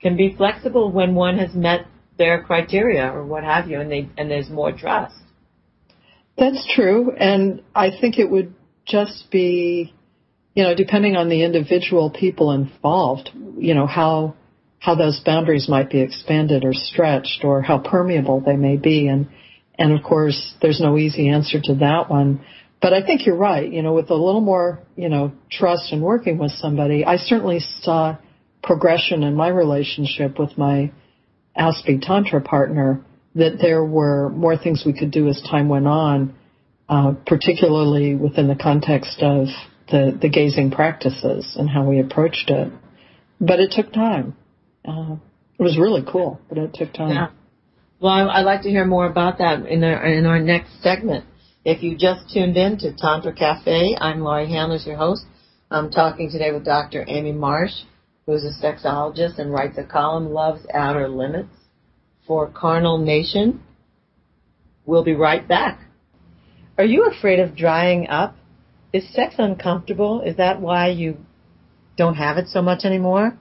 [0.00, 4.08] can be flexible when one has met their criteria or what have you, and they
[4.16, 5.16] and there's more trust.
[6.36, 8.54] That's true, and I think it would
[8.86, 9.94] just be
[10.54, 14.34] you know, depending on the individual people involved, you know, how
[14.84, 19.28] how those boundaries might be expanded or stretched or how permeable they may be and
[19.78, 22.44] and of course there's no easy answer to that one
[22.82, 26.02] but I think you're right you know with a little more you know trust and
[26.02, 28.18] working with somebody I certainly saw
[28.62, 30.92] progression in my relationship with my
[31.56, 33.04] Aspie Tantra partner
[33.34, 36.34] that there were more things we could do as time went on,
[36.88, 39.46] uh, particularly within the context of
[39.90, 42.72] the, the gazing practices and how we approached it.
[43.40, 44.36] But it took time.
[44.84, 45.16] Uh,
[45.58, 47.10] it was really cool, but it took time.
[47.10, 47.28] Yeah.
[48.00, 51.24] Well, I'd like to hear more about that in our, in our next segment.
[51.64, 55.24] If you just tuned in to Tantra Cafe, I'm Laurie Handlers, your host.
[55.70, 57.04] I'm talking today with Dr.
[57.08, 57.72] Amy Marsh,
[58.26, 61.54] who's a sexologist and writes a column, Love's Outer Limits,
[62.26, 63.62] for Carnal Nation.
[64.84, 65.80] We'll be right back.
[66.76, 68.36] Are you afraid of drying up?
[68.92, 70.20] Is sex uncomfortable?
[70.20, 71.16] Is that why you
[71.96, 73.38] don't have it so much anymore?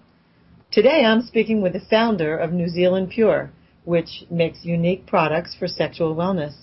[0.73, 3.51] Today I'm speaking with the founder of New Zealand Pure,
[3.85, 6.55] which makes unique products for sexual wellness,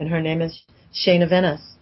[0.00, 0.62] and her name is
[0.94, 1.74] Shana Venice.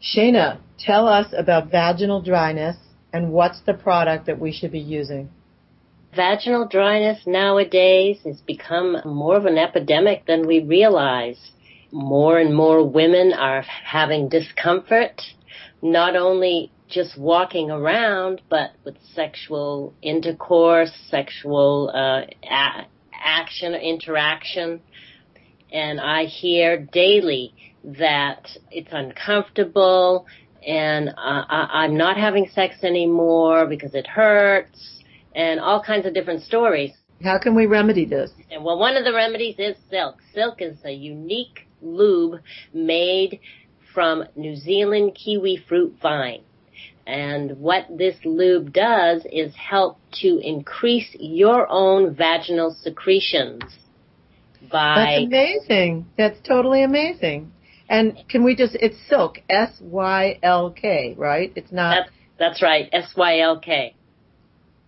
[0.00, 2.76] Shana, tell us about vaginal dryness
[3.12, 5.30] and what's the product that we should be using?
[6.14, 11.50] Vaginal dryness nowadays has become more of an epidemic than we realize.
[11.90, 15.20] More and more women are having discomfort,
[15.82, 24.80] not only just walking around, but with sexual intercourse, sexual uh, a- action, interaction.
[25.72, 30.26] And I hear daily that it's uncomfortable
[30.66, 35.02] and uh, I- I'm not having sex anymore because it hurts
[35.34, 36.92] and all kinds of different stories.
[37.22, 38.30] How can we remedy this?
[38.50, 40.16] And well, one of the remedies is Sylk.
[40.34, 42.40] Sylk is a unique lube
[42.74, 43.40] made
[43.94, 46.42] from New Zealand kiwi fruit vine.
[47.06, 53.62] And what this lube does is help to increase your own vaginal secretions
[54.70, 54.94] by.
[54.94, 56.06] That's amazing.
[56.16, 57.52] That's totally amazing.
[57.88, 61.52] And can we just, it's Sylk, S-Y-L-K, right?
[61.56, 61.94] It's not.
[61.96, 63.94] That's, that's right, S-Y-L-K.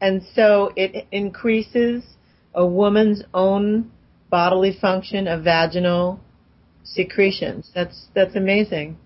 [0.00, 2.04] And so it increases
[2.54, 3.90] a woman's own
[4.30, 6.20] bodily function of vaginal
[6.84, 7.70] secretions.
[7.74, 8.98] That's that's amazing.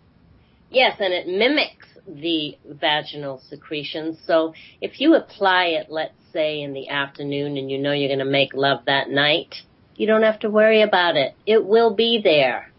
[0.70, 4.18] Yes, and it mimics the vaginal secretions.
[4.26, 8.18] So if you apply it, let's say in the afternoon and you know you're going
[8.18, 9.54] to make love that night,
[9.96, 11.34] you don't have to worry about it.
[11.46, 12.72] It will be there.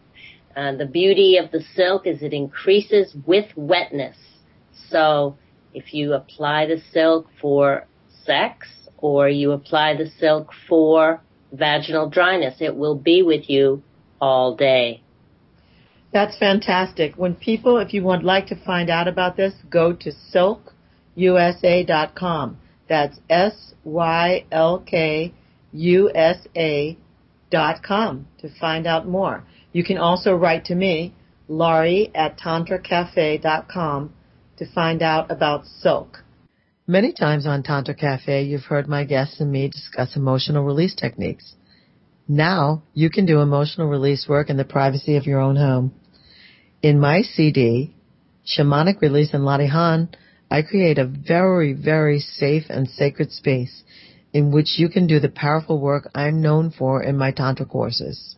[0.55, 4.17] Uh, the beauty of the Sylk is it increases with wetness.
[4.89, 5.37] So
[5.73, 7.87] if you apply the Sylk for
[8.25, 8.67] sex
[8.97, 11.21] or you apply the Sylk for
[11.51, 12.55] vaginal dryness.
[12.59, 13.83] It will be with you
[14.21, 15.03] all day.
[16.11, 17.15] That's fantastic.
[17.15, 20.11] When people, if you would like to find out about this, go to
[21.15, 22.57] sylkusa.com.
[22.87, 23.77] That's S-Y-L-K-U-S-A
[27.51, 29.43] dot com to find out more.
[29.71, 31.13] You can also write to me,
[31.47, 34.13] Laurie at tantracafe.com
[34.57, 36.23] to find out about Sylk.
[36.87, 41.55] Many times on Tantra Cafe, you've heard my guests and me discuss emotional release techniques.
[42.27, 45.93] Now, you can do emotional release work in the privacy of your own home.
[46.81, 47.93] In my CD,
[48.45, 50.07] Shamanic Release in Latihan,
[50.49, 53.83] I create a very, very safe and sacred space
[54.31, 58.37] in which you can do the powerful work I'm known for in my Tantra courses.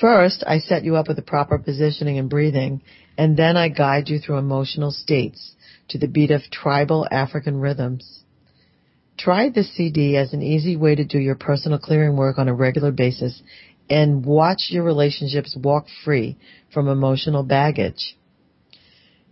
[0.00, 2.82] First, I set you up with the proper positioning and breathing,
[3.16, 5.52] and then I guide you through emotional states
[5.88, 8.24] to the beat of tribal African rhythms.
[9.16, 12.54] Try this CD as an easy way to do your personal clearing work on a
[12.54, 13.42] regular basis
[13.90, 16.36] and watch your relationships walk free
[16.72, 18.16] from emotional baggage.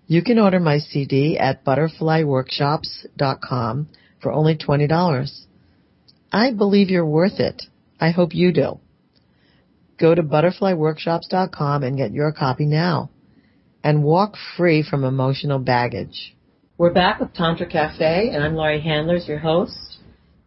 [0.07, 3.89] You can order my CD at butterflyworkshops.com
[4.23, 5.41] for only $20.
[6.33, 7.63] I believe you're worth it.
[8.01, 8.81] I hope you do.
[9.99, 13.11] Go to butterflyworkshops.com and get your copy now
[13.83, 16.37] and walk free from emotional baggage.
[16.77, 19.97] We're back with Tantra Cafe, and I'm Laurie Handlers, your host.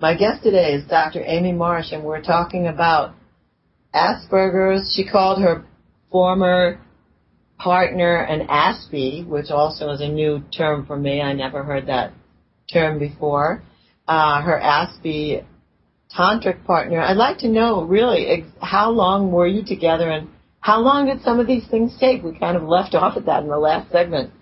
[0.00, 1.22] My guest today is Dr.
[1.24, 3.14] Amy Marsh, and we're talking about
[3.94, 4.94] Asperger's.
[4.96, 5.64] She called her
[6.10, 6.80] former
[7.58, 11.20] partner and Aspie, which also is a new term for me.
[11.20, 12.12] I never heard that
[12.72, 13.62] term before.
[14.08, 15.44] Uh, her Aspie
[16.16, 17.00] tantric partner.
[17.00, 20.28] I'd like to know really how long were you together and
[20.60, 22.22] how long did some of these things take?
[22.22, 24.32] We kind of left off at that in the last segment.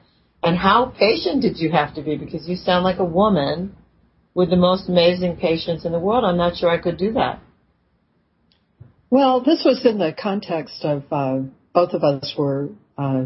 [0.42, 2.16] And how patient did you have to be?
[2.16, 3.76] Because you sound like a woman
[4.34, 6.24] with the most amazing patience in the world.
[6.24, 7.40] I'm not sure I could do that.
[9.10, 11.40] Well, this was in the context of uh,
[11.78, 13.24] both of us were uh,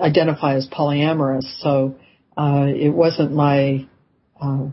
[0.00, 1.96] identify as polyamorous, so
[2.36, 3.88] uh, it wasn't my
[4.40, 4.66] uh,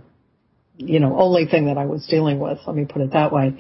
[0.76, 2.60] you know only thing that I was dealing with.
[2.68, 3.60] Let me put it that way,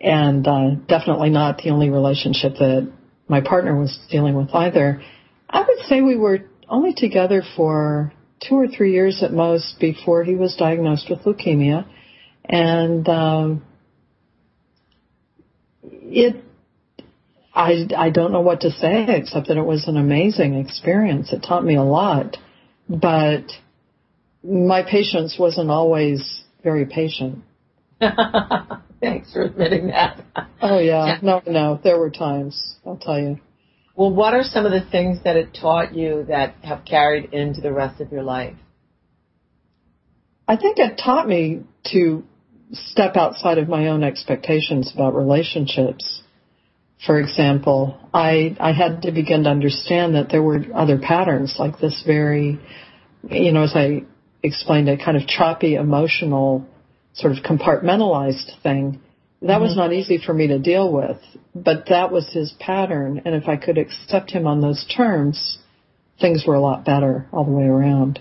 [0.00, 2.90] and uh, definitely not the only relationship that
[3.28, 5.02] my partner was dealing with either.
[5.50, 8.14] I would say we were only together for
[8.48, 11.86] two or three years at most before he was diagnosed with leukemia.
[12.46, 13.62] And um,
[15.82, 16.42] it,
[17.54, 21.32] I, I don't know what to say except that it was an amazing experience.
[21.32, 22.36] It taught me a lot,
[22.88, 23.44] but
[24.42, 27.44] my patience wasn't always very patient.
[29.00, 30.20] Thanks for admitting that.
[30.60, 31.06] oh yeah.
[31.06, 32.76] yeah, no, no, there were times.
[32.84, 33.38] I'll tell you.
[33.94, 37.60] Well, what are some of the things that it taught you that have carried into
[37.60, 38.56] the rest of your life?
[40.48, 42.24] I think it taught me to
[42.72, 46.23] step outside of my own expectations about relationships.
[47.06, 51.78] For example, I, I had to begin to understand that there were other patterns like
[51.78, 52.58] this very,
[53.28, 54.04] you know, as I
[54.42, 56.66] explained, a kind of choppy, emotional,
[57.14, 59.00] sort of compartmentalized thing
[59.44, 59.80] that was mm-hmm.
[59.80, 61.18] not easy for me to deal with,
[61.54, 63.20] but that was his pattern.
[63.26, 65.58] And if I could accept him on those terms,
[66.18, 68.20] things were a lot better all the way around.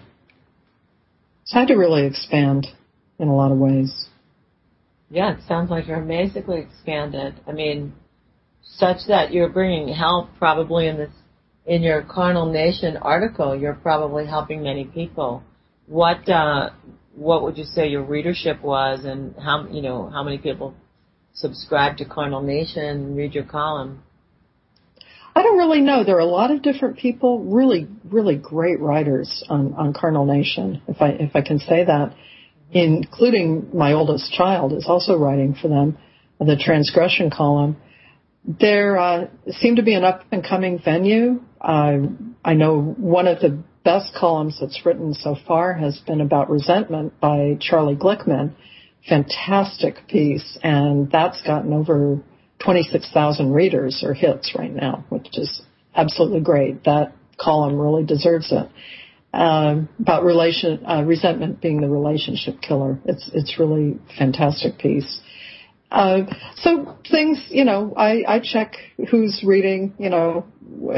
[1.46, 2.68] So I had to really expand
[3.20, 4.08] in a lot of ways.
[5.10, 7.40] Yeah, it sounds like you're amazingly expanded.
[7.48, 7.94] I mean,
[8.64, 11.10] such that you're bringing help probably in this,
[11.66, 15.44] in your Carnal Nation article, you're probably helping many people.
[15.88, 16.72] What, uh,
[17.16, 20.74] what would you say your readership was and how, you know, how many people
[21.34, 24.04] subscribe to Carnal Nation and read your column?
[25.36, 26.04] I don't really know.
[26.04, 30.82] There are a lot of different people, really, really great writers on, on Carnal Nation,
[30.88, 32.14] if I if I can say that,
[32.72, 35.98] including my oldest child is also writing for them,
[36.40, 37.78] the transgression column.
[38.46, 41.42] There uh, seem to be an up and coming venue.
[41.62, 41.98] Uh,
[42.44, 47.20] I know one of the best columns that's written so far has been about resentment
[47.20, 48.54] by Charlie Glickman,
[49.08, 52.22] fantastic piece, and that's gotten over
[52.64, 55.62] 26,000 readers or hits right now, which is
[55.96, 56.84] absolutely great.
[56.84, 58.70] That column really deserves it.
[59.34, 63.00] Um, about relation, uh, resentment being the relationship killer.
[63.06, 65.22] It's it's really fantastic piece.
[65.94, 66.26] Uh,
[66.56, 68.76] so things, you know, I, I check
[69.10, 70.46] who's reading, you know,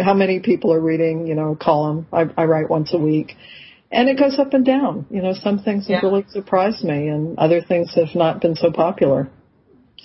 [0.04, 2.08] how many people are reading, you know, column.
[2.14, 3.36] I, I write once a week
[3.92, 5.06] and it goes up and down.
[5.10, 8.72] You know, some things have really surprised me, and other things have not been so
[8.72, 9.30] popular.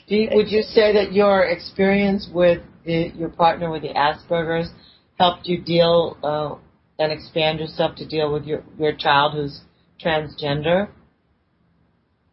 [0.08, 4.70] Do You, would you say that your experience with the, your partner with the Asperger's
[5.18, 6.54] helped you deal uh,
[7.02, 9.60] and expand yourself to deal with your your child who's
[10.02, 10.88] transgender?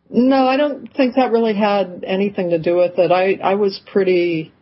[0.09, 3.11] No, I don't think that really had anything to do with it.
[3.11, 4.53] I I was pretty.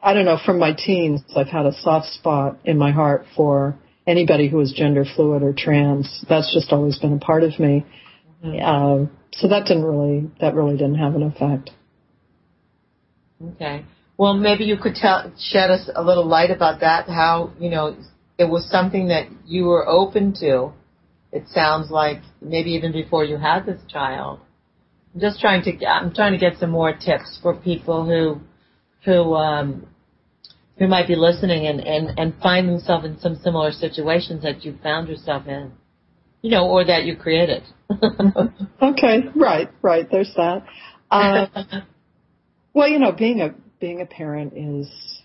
[0.00, 0.38] I don't know.
[0.44, 3.76] From my teens, I've had a soft spot in my heart for
[4.06, 6.24] anybody who is gender fluid or trans.
[6.28, 7.84] That's just always been a part of me.
[8.44, 8.58] Mm-hmm.
[8.62, 11.70] Uh, so that didn't really that really didn't have an effect.
[13.44, 13.84] Okay.
[14.16, 17.08] Well, maybe you could tell shed us a little light about that.
[17.08, 17.96] How you know
[18.38, 20.72] it was something that you were open to.
[21.32, 24.40] It sounds like maybe even before you had this child.
[25.14, 28.40] I'm just trying to I'm trying to get some more tips for people who
[29.04, 29.86] who um,
[30.78, 34.78] who might be listening and, and, and find themselves in some similar situations that you
[34.82, 35.72] found yourself in?
[36.42, 37.62] you know, or that you created.
[38.82, 40.08] okay, right, right.
[40.10, 40.64] There's that.
[41.10, 41.46] Uh,
[42.74, 45.20] well, you know, being a being a parent is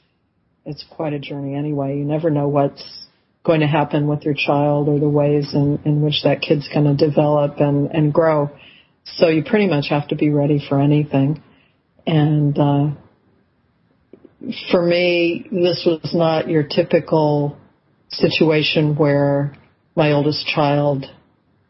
[0.65, 1.97] it's quite a journey anyway.
[1.97, 3.07] You never know what's
[3.43, 6.85] going to happen with your child or the ways in, in which that kid's going
[6.85, 8.49] to develop and, and grow.
[9.03, 11.43] So you pretty much have to be ready for anything.
[12.07, 12.91] And uh,
[14.71, 17.57] for me, this was not your typical
[18.09, 19.55] situation where
[19.95, 21.05] my oldest child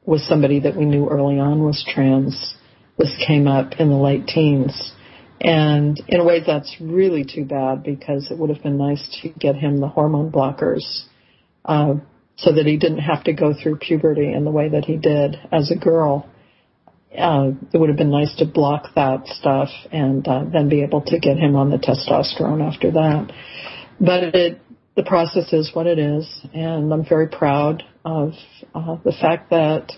[0.05, 2.55] was somebody that we knew early on was trans.
[2.97, 4.93] This came up in the late teens.
[5.41, 9.29] And in a way, that's really too bad because it would have been nice to
[9.29, 11.05] get him the hormone blockers
[11.65, 11.95] uh,
[12.35, 15.37] so that he didn't have to go through puberty in the way that he did
[15.51, 16.29] as a girl.
[17.17, 21.01] Uh, it would have been nice to block that stuff and uh, then be able
[21.01, 23.31] to get him on the testosterone after that.
[23.99, 24.61] But it,
[24.95, 28.33] the process is what it is, and I'm very proud of
[28.73, 29.91] uh, the fact that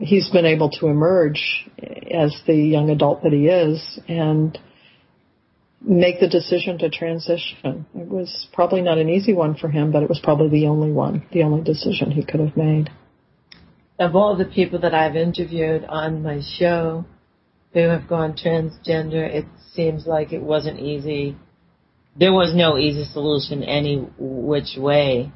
[0.00, 1.68] he's been able to emerge
[2.10, 4.58] as the young adult that he is and
[5.84, 7.86] make the decision to transition.
[7.94, 10.92] It was probably not an easy one for him, but it was probably the only
[10.92, 12.90] one, the only decision he could have made.
[13.98, 17.04] Of all the people that I've interviewed on my show
[17.72, 21.36] who have gone transgender, it seems like it wasn't easy.
[22.18, 25.32] There was no easy solution any which way.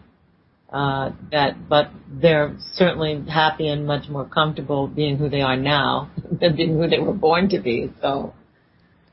[0.68, 6.10] Uh, that, but they're certainly happy and much more comfortable being who they are now
[6.40, 7.90] than being who they were born to be.
[8.02, 8.34] So,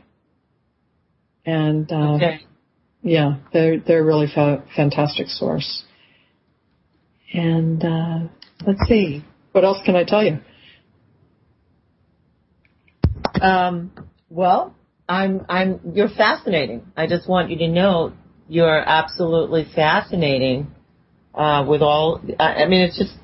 [1.45, 2.39] And uh, okay.
[3.03, 5.83] Yeah, they're they're a really fa- fantastic source.
[7.33, 8.19] And uh,
[8.65, 10.39] let's see, what else can I tell you?
[13.41, 13.91] Um,
[14.29, 14.73] well,
[15.09, 16.85] I'm I'm you're fascinating.
[16.95, 18.13] I just want you to know
[18.47, 20.71] you're absolutely fascinating
[21.35, 22.21] uh, with all.
[22.39, 23.15] I, I mean, it's just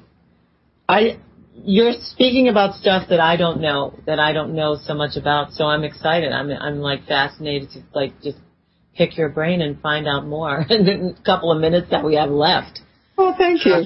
[0.89, 1.19] I
[1.55, 5.53] you're speaking about stuff that I don't know that I don't know so much about.
[5.53, 6.34] So I'm excited.
[6.34, 8.39] I'm I'm like fascinated to like just
[9.00, 12.30] pick your brain and find out more in the couple of minutes that we have
[12.30, 12.82] left.
[13.18, 13.86] Oh, thank you.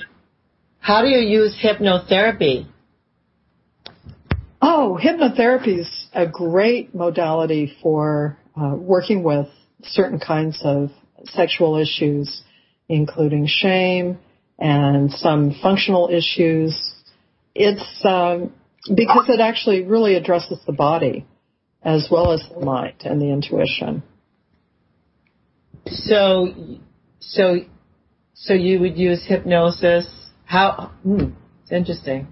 [0.80, 2.68] How do you use hypnotherapy?
[4.62, 9.48] Oh, hypnotherapy is a great modality for uh, working with
[9.84, 10.90] certain kinds of
[11.26, 12.44] sexual issues,
[12.90, 14.18] including shame
[14.60, 16.96] and some functional issues.
[17.56, 18.54] It's um,
[18.88, 21.26] because it actually really addresses the body
[21.84, 24.04] as well as the mind and the intuition.
[25.88, 26.48] So,
[27.20, 27.58] so,
[28.34, 30.08] so you would use hypnosis.
[30.46, 30.92] How?
[31.04, 31.32] Hmm,
[31.64, 32.28] it's interesting.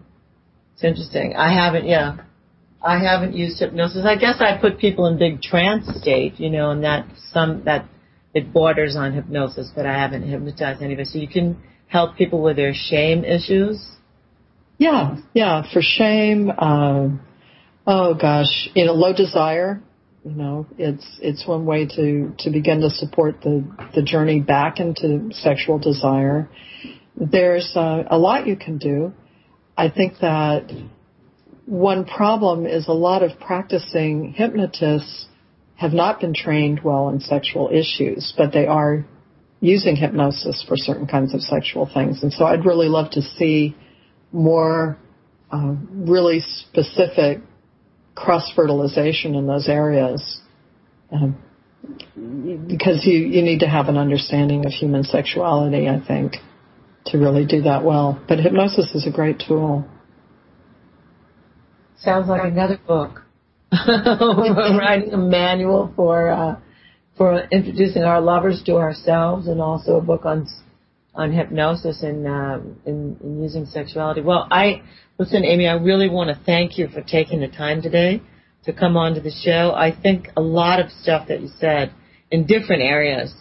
[0.74, 1.36] It's interesting.
[1.36, 1.88] I haven't.
[1.88, 2.18] Yeah,
[2.82, 4.06] I haven't used hypnosis.
[4.06, 7.88] I guess I put people in big trance state, you know, and that some that
[8.34, 11.06] it borders on hypnosis, but I haven't hypnotized anybody.
[11.06, 13.86] So you can help people with their shame issues.
[14.78, 16.50] Yeah, yeah, for shame.
[16.50, 17.10] Uh,
[17.86, 19.84] oh gosh, you know, low desire
[20.24, 23.66] you know, it's it's one way to to begin to support the
[23.96, 26.50] the journey back into sexual desire.
[27.16, 29.14] There's uh, a lot you can do.
[29.76, 30.72] I think that
[31.66, 35.28] one problem is a lot of practicing hypnotists
[35.76, 39.06] have not been trained well in sexual issues, but they are
[39.60, 42.22] using hypnosis for certain kinds of sexual things.
[42.22, 43.76] And so I'd really love to see
[44.32, 44.98] more
[45.52, 47.40] uh, really specific
[48.24, 50.40] cross fertilization in those areas.
[51.12, 51.38] Um,
[52.68, 56.34] because you, you need to have an understanding of human sexuality, I think,
[57.08, 58.22] to really do that well.
[58.28, 59.86] But hypnosis is a great tool.
[61.98, 63.22] Sounds like another book.
[63.72, 66.60] We're writing a manual for uh,
[67.18, 70.48] for introducing our lovers to ourselves, and also a book on
[71.14, 74.22] on hypnosis and uh, in, in using sexuality.
[74.22, 74.84] Well, I
[75.18, 75.68] listen, Amy.
[75.68, 78.22] I really want to thank you for taking the time today.
[78.64, 79.74] to come on to the show.
[79.76, 81.94] I think a lot of stuff that you said
[82.30, 83.34] in different areas,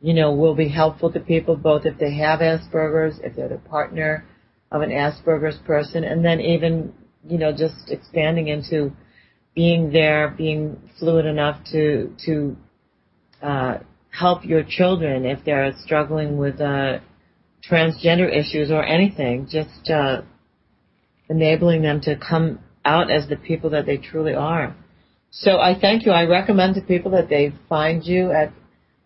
[0.00, 3.58] you know, will be helpful to people both if they have Asperger's, if they're the
[3.58, 4.24] partner
[4.70, 6.92] of an Asperger's person, and then even,
[7.26, 8.92] you know, just expanding into
[9.54, 12.56] being there, being fluid enough to to
[13.42, 13.78] uh,
[14.18, 16.98] help your children if they're struggling with uh,
[17.68, 19.48] transgender issues or anything.
[19.50, 20.22] Just uh,
[21.28, 24.76] enabling them to come out as the people that they truly are.
[25.30, 26.12] So I thank you.
[26.12, 28.52] I recommend to people that they find you at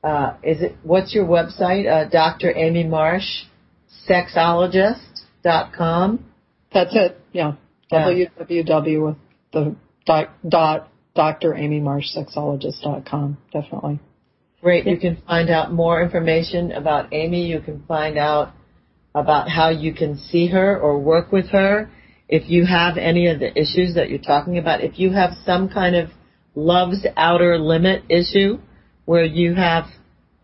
[0.03, 1.87] uh, is it what's your website?
[1.91, 2.57] Uh, Dr.
[2.57, 3.45] Amy Marsh,
[4.09, 6.25] sexologist.com.
[6.73, 7.21] That's it.
[7.33, 7.57] Yeah.
[7.91, 8.09] yeah.
[8.09, 9.17] www with
[9.53, 11.55] the dot, dot Dr.
[11.55, 13.37] Amy Marsh sexologist.com.
[13.53, 14.01] Definitely.
[14.63, 14.87] Great.
[14.87, 17.47] You can find out more information about Amy.
[17.47, 18.53] You can find out
[19.15, 21.91] about how you can see her or work with her
[22.31, 25.69] if you have any of the issues that you're talking about, if you have some
[25.69, 26.11] kind of
[26.55, 28.59] love's outer limit issue
[29.05, 29.87] where you have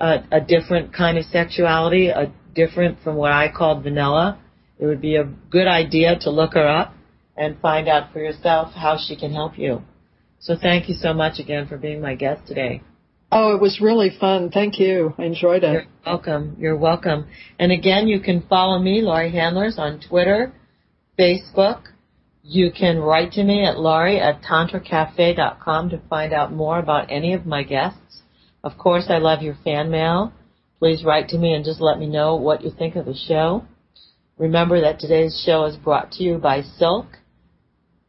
[0.00, 4.40] a, a different kind of sexuality, a different from what I called vanilla,
[4.80, 6.92] it would be a good idea to look her up
[7.36, 9.82] and find out for yourself how she can help you.
[10.40, 12.82] So thank you so much again for being my guest today.
[13.30, 14.50] Oh, it was really fun.
[14.50, 15.14] Thank you.
[15.18, 15.72] I enjoyed it.
[15.72, 16.56] You're welcome.
[16.58, 17.26] You're welcome.
[17.58, 20.52] And again, you can follow me, Laurie Handlers, on Twitter
[21.18, 21.82] Facebook.
[22.42, 27.32] You can write to me at laurie at tantracafe.com to find out more about any
[27.32, 28.22] of my guests.
[28.62, 30.32] Of course, I love your fan mail.
[30.78, 33.64] Please write to me and just let me know what you think of the show.
[34.38, 37.06] Remember that today's show is brought to you by Sylk,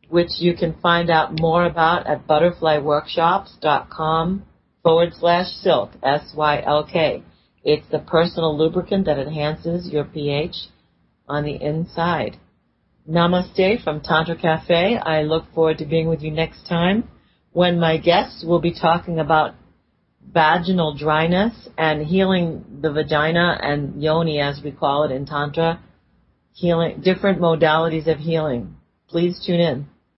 [0.10, 4.44] which you can find out more about at butterflyworkshops.com
[4.88, 7.22] forward slash sylk, S-Y-L-K.
[7.66, 10.56] It's the personal lubricant that enhances your pH
[11.28, 12.38] on the inside.
[13.10, 14.98] Namaste from Tantra Cafe.
[14.98, 17.10] I look forward to being with you next time
[17.52, 19.56] when my guests will be talking about
[20.34, 25.84] vaginal dryness and healing the vagina and yoni as we call it in Tantra,
[26.54, 28.78] healing, different modalities of healing.
[29.10, 29.88] Please tune in.